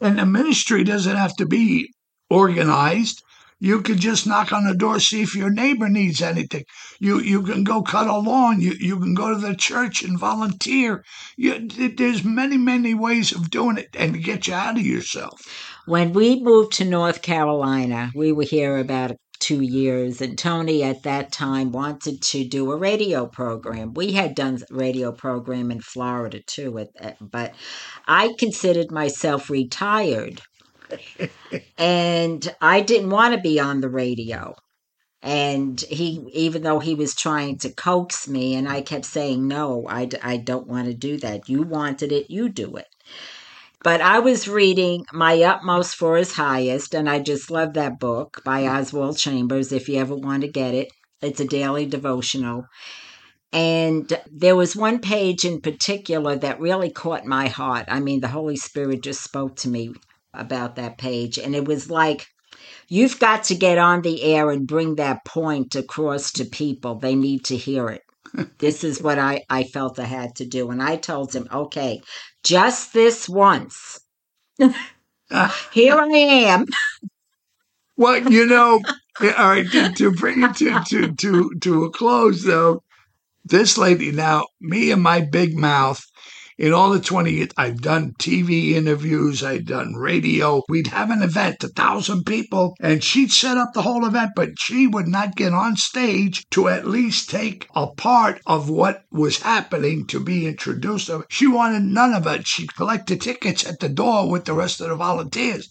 And 0.00 0.18
the 0.18 0.26
ministry 0.26 0.84
doesn't 0.84 1.16
have 1.16 1.34
to 1.36 1.46
be 1.46 1.90
organized. 2.28 3.22
You 3.60 3.82
could 3.82 3.98
just 3.98 4.26
knock 4.26 4.52
on 4.52 4.64
the 4.64 4.74
door, 4.74 4.98
see 4.98 5.20
if 5.20 5.36
your 5.36 5.50
neighbor 5.50 5.88
needs 5.88 6.22
anything. 6.22 6.64
You 6.98 7.20
you 7.20 7.42
can 7.42 7.62
go 7.62 7.82
cut 7.82 8.08
a 8.08 8.16
lawn. 8.16 8.60
You 8.60 8.72
you 8.72 8.98
can 8.98 9.14
go 9.14 9.34
to 9.34 9.40
the 9.40 9.54
church 9.54 10.02
and 10.02 10.18
volunteer. 10.18 11.04
You, 11.36 11.68
there's 11.68 12.24
many 12.24 12.56
many 12.56 12.94
ways 12.94 13.32
of 13.32 13.50
doing 13.50 13.76
it 13.76 13.94
and 13.94 14.14
to 14.14 14.18
get 14.18 14.46
you 14.46 14.54
out 14.54 14.78
of 14.78 14.86
yourself. 14.86 15.42
When 15.86 16.12
we 16.14 16.42
moved 16.42 16.72
to 16.74 16.84
North 16.84 17.20
Carolina, 17.20 18.10
we 18.14 18.32
were 18.32 18.44
here 18.44 18.78
about 18.78 19.16
two 19.40 19.62
years, 19.62 20.20
and 20.20 20.38
Tony 20.38 20.82
at 20.82 21.02
that 21.02 21.32
time 21.32 21.72
wanted 21.72 22.22
to 22.22 22.44
do 22.46 22.70
a 22.70 22.76
radio 22.76 23.26
program. 23.26 23.94
We 23.94 24.12
had 24.12 24.34
done 24.34 24.58
radio 24.70 25.12
program 25.12 25.70
in 25.70 25.80
Florida 25.80 26.40
too, 26.46 26.86
but 27.20 27.54
I 28.06 28.34
considered 28.38 28.92
myself 28.92 29.50
retired, 29.50 30.42
and 31.78 32.54
I 32.60 32.80
didn't 32.80 33.10
want 33.10 33.34
to 33.34 33.40
be 33.40 33.58
on 33.60 33.80
the 33.80 33.88
radio. 33.88 34.54
And 35.22 35.78
he, 35.80 36.26
even 36.32 36.62
though 36.62 36.78
he 36.78 36.94
was 36.94 37.14
trying 37.14 37.58
to 37.58 37.72
coax 37.72 38.26
me, 38.26 38.54
and 38.54 38.68
I 38.68 38.80
kept 38.80 39.04
saying, 39.04 39.46
No, 39.46 39.86
I, 39.86 40.08
I 40.22 40.38
don't 40.38 40.66
want 40.66 40.86
to 40.86 40.94
do 40.94 41.18
that. 41.18 41.48
You 41.48 41.62
wanted 41.62 42.10
it, 42.10 42.30
you 42.30 42.48
do 42.48 42.76
it. 42.76 42.86
But 43.82 44.00
I 44.00 44.18
was 44.18 44.48
reading 44.48 45.04
My 45.12 45.42
Utmost 45.42 45.94
for 45.94 46.16
His 46.16 46.32
Highest, 46.32 46.94
and 46.94 47.08
I 47.08 47.18
just 47.18 47.50
love 47.50 47.74
that 47.74 47.98
book 47.98 48.42
by 48.44 48.66
Oswald 48.66 49.18
Chambers 49.18 49.72
if 49.72 49.88
you 49.88 49.98
ever 49.98 50.14
want 50.14 50.42
to 50.42 50.48
get 50.48 50.74
it. 50.74 50.88
It's 51.22 51.40
a 51.40 51.46
daily 51.46 51.86
devotional. 51.86 52.64
And 53.52 54.18
there 54.30 54.56
was 54.56 54.76
one 54.76 55.00
page 55.00 55.44
in 55.44 55.60
particular 55.60 56.36
that 56.36 56.60
really 56.60 56.90
caught 56.90 57.24
my 57.24 57.48
heart. 57.48 57.86
I 57.88 58.00
mean, 58.00 58.20
the 58.20 58.28
Holy 58.28 58.56
Spirit 58.56 59.02
just 59.02 59.22
spoke 59.22 59.56
to 59.56 59.68
me 59.68 59.94
about 60.34 60.76
that 60.76 60.98
page, 60.98 61.38
and 61.38 61.54
it 61.54 61.66
was 61.66 61.90
like, 61.90 62.26
You've 62.88 63.20
got 63.20 63.44
to 63.44 63.54
get 63.54 63.78
on 63.78 64.02
the 64.02 64.22
air 64.22 64.50
and 64.50 64.66
bring 64.66 64.96
that 64.96 65.24
point 65.24 65.76
across 65.76 66.32
to 66.32 66.44
people. 66.44 66.96
They 66.96 67.14
need 67.14 67.44
to 67.44 67.56
hear 67.56 67.88
it. 67.88 68.02
this 68.58 68.84
is 68.84 69.00
what 69.00 69.18
I, 69.18 69.44
I 69.48 69.64
felt 69.64 69.98
I 69.98 70.04
had 70.04 70.34
to 70.36 70.46
do. 70.46 70.70
And 70.70 70.82
I 70.82 70.96
told 70.96 71.32
him, 71.32 71.46
okay, 71.52 72.00
just 72.42 72.92
this 72.92 73.28
once. 73.28 74.00
Here 74.58 75.94
I 75.94 76.08
am. 76.08 76.66
Well, 77.96 78.32
you 78.32 78.46
know, 78.46 78.80
all 79.20 79.28
right, 79.50 79.70
to, 79.72 79.92
to 79.92 80.10
bring 80.12 80.42
it 80.42 80.56
to, 80.56 80.82
to, 80.88 81.12
to, 81.16 81.50
to 81.60 81.84
a 81.84 81.90
close, 81.90 82.42
though, 82.42 82.82
this 83.44 83.76
lady, 83.76 84.10
now, 84.10 84.46
me 84.58 84.90
and 84.90 85.02
my 85.02 85.20
big 85.20 85.54
mouth, 85.54 86.02
in 86.60 86.74
all 86.74 86.90
the 86.90 87.00
20 87.00 87.32
years, 87.32 87.48
I've 87.56 87.80
done 87.80 88.12
TV 88.18 88.72
interviews, 88.72 89.42
I've 89.42 89.64
done 89.64 89.94
radio. 89.94 90.60
We'd 90.68 90.88
have 90.88 91.10
an 91.10 91.22
event, 91.22 91.64
a 91.64 91.68
thousand 91.68 92.24
people, 92.26 92.76
and 92.78 93.02
she'd 93.02 93.32
set 93.32 93.56
up 93.56 93.72
the 93.72 93.80
whole 93.80 94.04
event, 94.04 94.32
but 94.36 94.58
she 94.58 94.86
would 94.86 95.08
not 95.08 95.36
get 95.36 95.54
on 95.54 95.76
stage 95.76 96.44
to 96.50 96.68
at 96.68 96.86
least 96.86 97.30
take 97.30 97.66
a 97.74 97.86
part 97.86 98.42
of 98.46 98.68
what 98.68 99.04
was 99.10 99.40
happening 99.40 100.06
to 100.08 100.20
be 100.20 100.46
introduced. 100.46 101.10
She 101.30 101.46
wanted 101.46 101.84
none 101.84 102.12
of 102.12 102.26
it. 102.26 102.46
She'd 102.46 102.76
collect 102.76 103.08
the 103.08 103.16
tickets 103.16 103.66
at 103.66 103.80
the 103.80 103.88
door 103.88 104.30
with 104.30 104.44
the 104.44 104.52
rest 104.52 104.82
of 104.82 104.90
the 104.90 104.96
volunteers. 104.96 105.66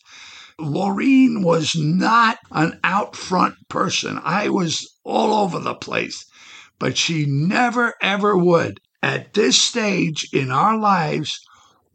Laureen 0.59 1.43
was 1.43 1.75
not 1.75 2.39
an 2.49 2.79
out 2.83 3.15
front 3.15 3.53
person. 3.69 4.19
I 4.23 4.49
was 4.49 4.91
all 5.03 5.43
over 5.43 5.59
the 5.59 5.75
place, 5.75 6.25
but 6.79 6.97
she 6.97 7.27
never 7.27 7.93
ever 8.01 8.35
would. 8.35 8.79
At 9.01 9.33
this 9.33 9.61
stage 9.61 10.27
in 10.33 10.51
our 10.51 10.77
lives, 10.77 11.39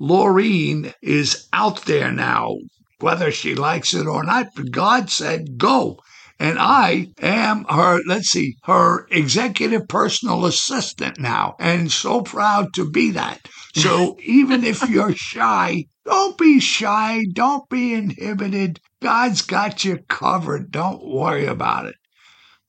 Laureen 0.00 0.94
is 1.02 1.48
out 1.52 1.84
there 1.84 2.10
now, 2.10 2.56
whether 2.98 3.30
she 3.30 3.54
likes 3.54 3.94
it 3.94 4.06
or 4.06 4.24
not. 4.24 4.48
But 4.56 4.70
God 4.70 5.10
said, 5.10 5.58
go. 5.58 5.98
And 6.40 6.58
I 6.58 7.08
am 7.20 7.64
her, 7.64 8.00
let's 8.06 8.28
see, 8.28 8.56
her 8.64 9.06
executive 9.10 9.86
personal 9.88 10.46
assistant 10.46 11.18
now, 11.18 11.54
and 11.60 11.92
so 11.92 12.22
proud 12.22 12.74
to 12.74 12.90
be 12.90 13.12
that. 13.12 13.46
So 13.74 14.18
even 14.24 14.64
if 14.64 14.88
you're 14.88 15.14
shy, 15.14 15.84
don't 16.04 16.36
be 16.36 16.60
shy. 16.60 17.24
Don't 17.32 17.68
be 17.70 17.94
inhibited. 17.94 18.80
God's 19.00 19.42
got 19.42 19.84
you 19.84 19.98
covered. 20.08 20.70
Don't 20.70 21.04
worry 21.04 21.46
about 21.46 21.86
it. 21.86 21.96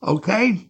Okay? 0.01 0.69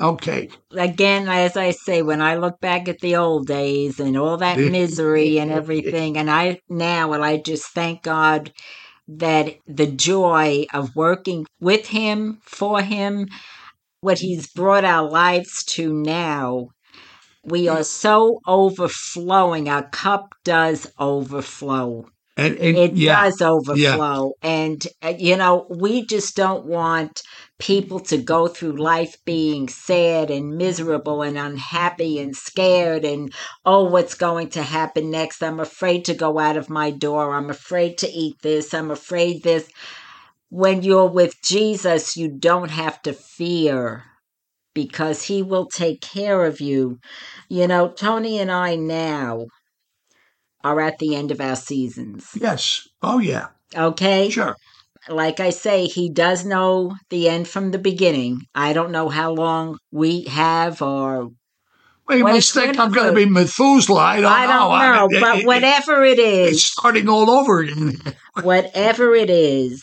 Okay. 0.00 0.48
Again, 0.72 1.28
as 1.28 1.56
I 1.56 1.70
say, 1.70 2.02
when 2.02 2.20
I 2.20 2.36
look 2.36 2.60
back 2.60 2.88
at 2.88 3.00
the 3.00 3.16
old 3.16 3.46
days 3.46 3.98
and 3.98 4.16
all 4.16 4.36
that 4.38 4.58
misery 4.58 5.38
and 5.40 5.50
everything, 5.50 6.16
and 6.16 6.30
I 6.30 6.60
now, 6.68 7.12
and 7.12 7.24
I 7.24 7.38
just 7.38 7.66
thank 7.68 8.02
God 8.02 8.52
that 9.08 9.56
the 9.66 9.86
joy 9.86 10.66
of 10.74 10.94
working 10.96 11.46
with 11.60 11.86
Him, 11.88 12.40
for 12.42 12.82
Him, 12.82 13.28
what 14.00 14.18
He's 14.20 14.48
brought 14.52 14.84
our 14.84 15.08
lives 15.08 15.64
to 15.76 15.92
now, 15.92 16.68
we 17.44 17.68
are 17.68 17.84
so 17.84 18.40
overflowing. 18.46 19.68
Our 19.68 19.88
cup 19.88 20.34
does 20.44 20.90
overflow. 20.98 22.06
And, 22.38 22.56
and 22.58 22.78
It 22.78 22.94
yeah, 22.94 23.22
does 23.24 23.42
overflow. 23.42 24.32
And, 24.42 24.86
uh, 25.02 25.14
you 25.18 25.36
know, 25.36 25.66
we 25.70 26.06
just 26.06 26.36
don't 26.36 26.66
want 26.66 27.22
people 27.58 28.00
to 28.00 28.18
go 28.18 28.48
through 28.48 28.76
life 28.76 29.16
being 29.26 29.68
sad 29.68 30.30
and 30.30 30.56
miserable 30.56 31.22
and 31.22 31.38
unhappy 31.38 32.20
and 32.20 32.36
scared 32.36 33.04
and, 33.04 33.32
oh, 33.66 33.84
what's 33.84 34.14
going 34.14 34.50
to 34.50 34.62
happen 34.62 35.10
next? 35.10 35.42
I'm 35.42 35.60
afraid 35.60 36.06
to 36.06 36.14
go 36.14 36.38
out 36.38 36.56
of 36.56 36.70
my 36.70 36.90
door. 36.92 37.34
I'm 37.34 37.50
afraid 37.50 37.98
to 37.98 38.08
eat 38.10 38.36
this. 38.42 38.74
I'm 38.74 38.90
afraid 38.92 39.42
this. 39.42 39.68
When 40.50 40.82
you're 40.82 41.10
with 41.10 41.42
Jesus, 41.42 42.16
you 42.16 42.28
don't 42.30 42.70
have 42.70 43.02
to 43.02 43.12
fear 43.14 44.04
because 44.74 45.24
he 45.24 45.42
will 45.42 45.66
take 45.66 46.00
care 46.00 46.44
of 46.46 46.60
you. 46.60 46.98
You 47.48 47.66
know, 47.66 47.88
Tony 47.90 48.38
and 48.38 48.50
I 48.52 48.76
now 48.76 49.46
are 50.64 50.80
at 50.80 50.98
the 50.98 51.14
end 51.14 51.30
of 51.30 51.40
our 51.40 51.56
seasons. 51.56 52.28
yes. 52.34 52.88
Oh, 53.02 53.18
yeah. 53.18 53.48
Okay? 53.76 54.30
Sure. 54.30 54.56
Like 55.08 55.40
I 55.40 55.50
say, 55.50 55.86
he 55.86 56.10
does 56.10 56.44
know 56.44 56.94
the 57.10 57.28
end 57.28 57.48
from 57.48 57.70
the 57.70 57.78
beginning. 57.78 58.42
I 58.54 58.72
don't 58.72 58.90
know 58.90 59.08
how 59.08 59.32
long 59.32 59.78
we 59.90 60.24
have 60.24 60.82
or 60.82 61.30
Well, 62.06 62.18
you 62.18 62.24
must 62.24 62.52
think 62.52 62.78
I'm 62.78 62.92
going 62.92 63.08
to 63.08 63.14
be 63.14 63.24
Methuselah. 63.26 64.00
I 64.00 64.20
don't 64.20 64.32
I 64.32 64.46
know. 64.46 64.70
don't 64.70 64.72
I 64.72 64.96
know, 64.96 65.08
mean, 65.08 65.20
but 65.20 65.36
it- 65.38 65.46
whatever 65.46 66.04
it 66.04 66.18
it's 66.18 66.64
starting 66.64 67.08
all 67.08 67.30
over 67.30 67.60
again. 67.60 67.96
whatever 68.42 69.14
it 69.14 69.30
is, 69.30 69.82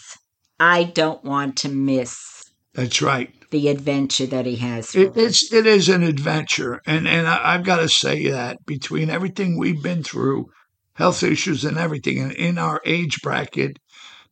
I 0.59 0.83
don't 0.83 1.23
want 1.23 1.57
to 1.57 1.69
miss 1.69 2.43
That's 2.73 3.01
right. 3.01 3.33
the 3.51 3.69
adventure 3.69 4.25
that 4.27 4.45
he 4.45 4.57
has 4.57 4.93
It, 4.95 5.13
it's 5.15 5.51
it 5.51 5.65
is 5.65 5.89
an 5.89 6.03
adventure, 6.03 6.81
and 6.85 7.07
and 7.07 7.27
I, 7.27 7.55
I've 7.55 7.63
got 7.63 7.77
to 7.77 7.89
say 7.89 8.27
that 8.29 8.65
between 8.65 9.09
everything 9.09 9.57
we've 9.57 9.81
been 9.81 10.03
through, 10.03 10.47
health 10.95 11.23
issues 11.23 11.63
and 11.63 11.77
everything, 11.77 12.19
and 12.19 12.31
in 12.33 12.57
our 12.57 12.81
age 12.85 13.21
bracket, 13.21 13.77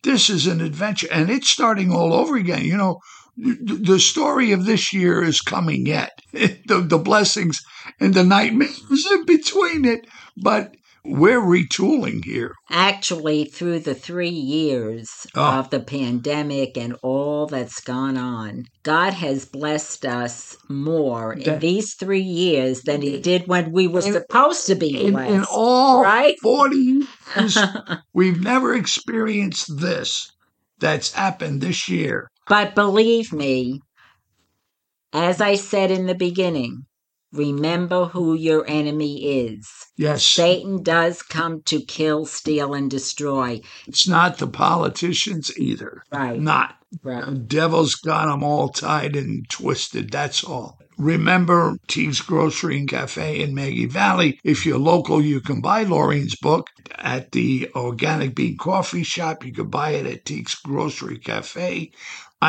this 0.03 0.29
is 0.29 0.47
an 0.47 0.61
adventure, 0.61 1.07
and 1.11 1.29
it's 1.29 1.49
starting 1.49 1.91
all 1.91 2.13
over 2.13 2.35
again. 2.35 2.65
You 2.65 2.77
know, 2.77 2.99
the 3.37 3.99
story 3.99 4.51
of 4.51 4.65
this 4.65 4.93
year 4.93 5.23
is 5.23 5.41
coming 5.41 5.85
yet. 5.85 6.11
the, 6.31 6.85
the 6.87 6.99
blessings 6.99 7.61
and 7.99 8.13
the 8.13 8.23
nightmares 8.23 9.07
in 9.11 9.25
between 9.25 9.85
it, 9.85 10.07
but 10.37 10.73
we're 11.05 11.41
retooling 11.41 12.23
here. 12.23 12.53
Actually, 12.69 13.45
through 13.45 13.79
the 13.79 13.93
three 13.95 14.29
years 14.29 15.09
Oh. 15.35 15.59
of 15.59 15.69
the 15.69 15.79
pandemic 15.79 16.77
and 16.77 16.95
all 17.03 17.45
that's 17.47 17.81
gone 17.81 18.17
on, 18.17 18.65
God 18.83 19.13
has 19.13 19.45
blessed 19.45 20.05
us 20.05 20.55
more 20.69 21.33
in 21.33 21.59
these 21.59 21.93
three 21.95 22.21
years 22.21 22.81
than 22.83 23.01
He 23.01 23.19
did 23.19 23.47
when 23.47 23.71
we 23.71 23.87
were 23.87 24.01
In- 24.05 24.13
supposed 24.13 24.65
to 24.67 24.75
be 24.75 25.05
In, 25.05 25.11
blessed. 25.13 25.31
in 25.31 25.43
all 25.51 26.01
right? 26.03 26.35
40 26.41 26.75
years, 26.75 27.57
we've 28.13 28.41
never 28.41 28.73
experienced 28.73 29.67
this 29.79 30.31
that's 30.79 31.13
happened 31.13 31.61
this 31.61 31.89
year. 31.89 32.27
But 32.47 32.75
believe 32.75 33.31
me, 33.31 33.79
as 35.13 35.39
I 35.41 35.55
said 35.55 35.91
in 35.91 36.07
the 36.07 36.15
beginning, 36.15 36.83
remember 37.33 38.05
who 38.05 38.33
your 38.33 38.65
enemy 38.67 39.45
is. 39.45 39.69
Yes. 39.97 40.23
Satan 40.23 40.83
does 40.83 41.21
come 41.21 41.61
to 41.63 41.81
kill, 41.81 42.25
steal, 42.25 42.73
and 42.73 42.89
destroy. 42.89 43.61
It's 43.87 44.07
not 44.07 44.37
the 44.37 44.47
politicians 44.47 45.55
either. 45.57 46.03
Right. 46.11 46.39
Not. 46.39 46.75
Right. 47.01 47.25
The 47.25 47.33
devil's 47.33 47.95
got 47.95 48.27
them 48.27 48.43
all 48.43 48.69
tied 48.69 49.15
and 49.15 49.49
twisted. 49.49 50.11
That's 50.11 50.43
all. 50.43 50.79
Remember 50.97 51.77
Teague's 51.87 52.21
Grocery 52.21 52.77
and 52.77 52.87
Cafe 52.87 53.41
in 53.41 53.55
Maggie 53.55 53.87
Valley. 53.87 54.39
If 54.43 54.65
you're 54.65 54.77
local, 54.77 55.21
you 55.21 55.41
can 55.41 55.59
buy 55.59 55.83
Laureen's 55.83 56.35
book 56.35 56.69
at 56.99 57.31
the 57.31 57.69
Organic 57.75 58.35
Bean 58.35 58.57
Coffee 58.57 59.03
Shop. 59.03 59.43
You 59.43 59.53
can 59.53 59.69
buy 59.69 59.91
it 59.91 60.05
at 60.05 60.25
Teague's 60.25 60.55
Grocery 60.55 61.17
Cafe, 61.17 61.91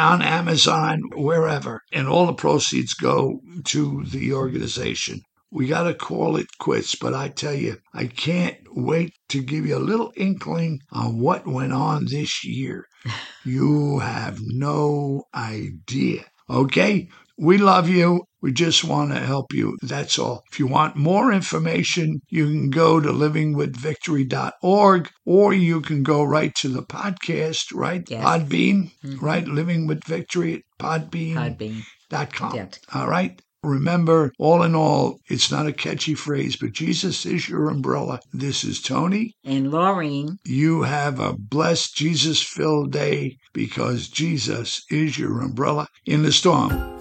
on 0.03 0.23
Amazon, 0.23 1.03
wherever. 1.15 1.81
And 1.93 2.09
all 2.09 2.27
the 2.27 2.35
proceeds 2.35 2.95
go 2.95 3.41
to 3.67 4.05
the 4.05 4.33
organization. 4.33 5.21
We 5.51 5.69
got 5.69 5.85
to 5.85 5.95
call 5.95 6.37
it 6.37 6.49
quits, 6.59 6.95
but 6.97 7.15
I 7.15 7.29
tell 7.29 7.55
you, 7.55 7.77
I 7.93 8.07
can't 8.07 8.59
wait 8.73 9.15
to 9.29 9.43
give 9.43 9.67
you 9.67 9.77
a 9.77 9.79
little 9.79 10.13
inkling 10.17 10.81
on 10.91 11.21
what 11.21 11.47
went 11.47 11.73
on 11.73 12.07
this 12.07 12.45
year. 12.45 12.87
You 13.45 13.99
have 13.99 14.39
no 14.41 15.25
idea. 15.35 16.25
Okay? 16.49 17.09
We 17.39 17.59
love 17.59 17.89
you. 17.89 18.25
We 18.41 18.53
just 18.53 18.85
want 18.85 19.13
to 19.13 19.19
help 19.21 19.53
you. 19.53 19.77
That's 19.83 20.19
all. 20.19 20.43
If 20.53 20.59
you 20.61 20.67
want 20.67 20.97
more 20.97 21.33
information, 21.33 22.21
you 22.29 22.47
can 22.47 22.71
go 22.71 23.01
to 23.01 23.09
livingwithvictory.org 23.09 25.11
or 25.25 25.55
you 25.55 25.81
can 25.81 26.03
go 26.03 26.23
right 26.23 26.55
to 26.57 26.69
the 26.69 26.83
podcast, 26.83 27.75
right? 27.75 28.03
Yes. 28.09 28.25
Podbean, 28.25 28.91
Mhm. 29.05 29.21
right? 29.23 29.47
Living 29.49 29.87
with 29.87 30.05
Victory 30.05 30.55
at 30.55 30.61
Podbean 30.79 31.35
Podbean. 31.35 31.83
dot 32.11 32.33
com. 32.33 32.69
All 32.95 33.09
right. 33.09 33.41
Remember, 33.63 34.31
all 34.39 34.63
in 34.63 34.75
all, 34.75 35.19
it's 35.31 35.51
not 35.51 35.67
a 35.67 35.73
catchy 35.73 36.15
phrase, 36.15 36.57
but 36.57 36.73
Jesus 36.73 37.25
is 37.25 37.49
your 37.49 37.71
umbrella. 37.71 38.21
This 38.35 38.63
is 38.63 38.83
Tony. 38.83 39.33
And 39.43 39.69
Laureen, 39.73 40.37
You 40.45 40.83
have 40.83 41.19
a 41.19 41.33
blessed, 41.33 41.97
Jesus 41.97 42.43
filled 42.43 42.93
day 42.93 43.39
because 43.55 44.09
Jesus 44.09 44.83
is 44.91 45.19
your 45.19 45.41
umbrella 45.41 45.89
in 46.05 46.25
the 46.25 46.33
storm. 46.33 46.99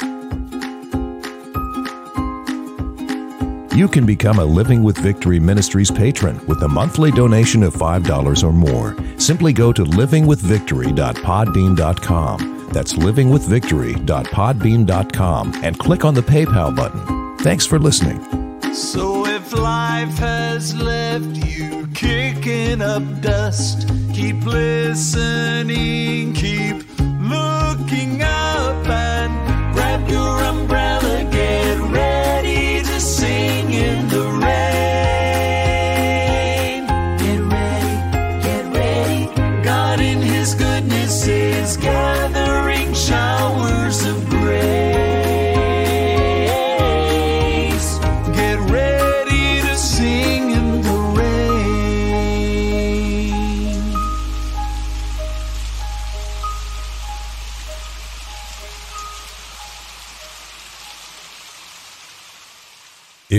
You 3.76 3.88
can 3.88 4.06
become 4.06 4.38
a 4.38 4.46
Living 4.46 4.84
with 4.84 5.00
Victory 5.00 5.40
Ministries 5.40 5.90
patron 5.90 6.40
with 6.46 6.62
a 6.62 6.68
monthly 6.68 7.10
donation 7.10 7.64
of 7.64 7.74
$5 7.74 8.44
or 8.44 8.54
more. 8.54 8.96
Simply 9.18 9.52
go 9.52 9.74
to 9.74 9.84
livingwithvictory.podbean.com. 9.84 12.70
That's 12.72 12.94
livingwithvictory.podbean.com 12.94 15.54
and 15.64 15.80
click 15.80 16.06
on 16.06 16.14
the 16.14 16.22
PayPal 16.22 16.76
button. 16.76 17.38
Thanks 17.40 17.66
for 17.66 17.80
listening. 17.80 18.24
So 18.76 19.26
if 19.26 19.52
life 19.54 20.20
has 20.20 20.76
left 20.76 21.36
you 21.36 21.88
kicking 21.96 22.80
up 22.82 23.02
dust, 23.22 23.90
keep 24.14 24.46
listening, 24.46 26.34
keep 26.34 26.93
ready 33.24 33.64
to 33.64 33.70
sing 33.70 33.74
in 33.74 34.08
the 34.10 34.46
rain. 34.46 35.23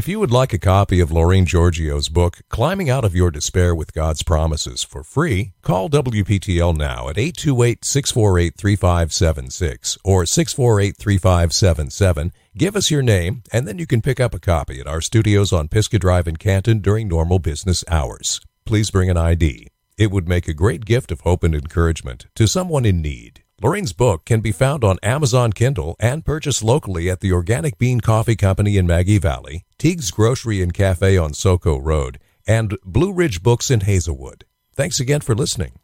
If 0.05 0.09
you 0.09 0.21
would 0.21 0.31
like 0.31 0.53
a 0.53 0.59
copy 0.59 1.01
of 1.01 1.11
Lorraine 1.11 1.47
Giorgio's 1.47 2.11
book, 2.11 2.43
Climbing 2.51 2.91
Out 2.91 3.07
of 3.07 3.15
Your 3.17 3.31
Despair 3.31 3.75
with 3.75 3.95
God's 3.95 4.23
Promises, 4.23 4.83
for 4.83 5.03
free, 5.03 5.55
call 5.63 5.89
WPTL 5.89 6.77
now 6.77 7.09
at 7.09 7.17
828 7.17 7.87
648 7.87 8.55
3576 8.55 9.97
or 10.05 10.27
648 10.27 10.99
3577. 10.99 12.33
Give 12.55 12.77
us 12.77 12.91
your 12.91 13.01
name, 13.01 13.45
and 13.51 13.67
then 13.67 13.79
you 13.79 13.87
can 13.87 14.03
pick 14.03 14.21
up 14.21 14.35
a 14.35 14.39
copy 14.39 14.79
at 14.79 14.87
our 14.87 15.01
studios 15.01 15.55
on 15.55 15.69
Pisgah 15.69 16.01
Drive 16.01 16.29
in 16.29 16.37
Canton 16.37 16.81
during 16.81 17.09
normal 17.09 17.39
business 17.39 17.83
hours. 17.89 18.43
Please 18.67 18.91
bring 18.91 19.09
an 19.09 19.17
ID. 19.17 19.69
It 19.97 20.11
would 20.11 20.29
make 20.29 20.47
a 20.47 20.53
great 20.53 20.85
gift 20.85 21.13
of 21.13 21.23
hope 21.23 21.43
and 21.43 21.55
encouragement 21.55 22.27
to 22.35 22.47
someone 22.47 22.85
in 22.85 23.01
need. 23.01 23.44
Lorraine's 23.63 23.93
book 23.93 24.25
can 24.25 24.41
be 24.41 24.51
found 24.51 24.83
on 24.83 24.99
Amazon 25.01 25.53
Kindle 25.53 25.95
and 26.01 26.25
purchased 26.25 26.65
locally 26.65 27.09
at 27.09 27.21
the 27.21 27.33
Organic 27.33 27.79
Bean 27.79 28.01
Coffee 28.01 28.35
Company 28.35 28.77
in 28.77 28.87
Maggie 28.87 29.19
Valley, 29.19 29.65
Teague's 29.79 30.11
Grocery 30.11 30.61
and 30.61 30.75
Cafe 30.75 31.17
on 31.17 31.31
Soco 31.31 31.79
Road, 31.81 32.19
and 32.49 32.77
Blue 32.85 33.13
Ridge 33.13 33.45
Books 33.45 33.71
in 33.71 33.81
Hazelwood. 33.81 34.45
Thanks 34.75 34.99
again 34.99 35.21
for 35.21 35.37
listening. 35.37 35.79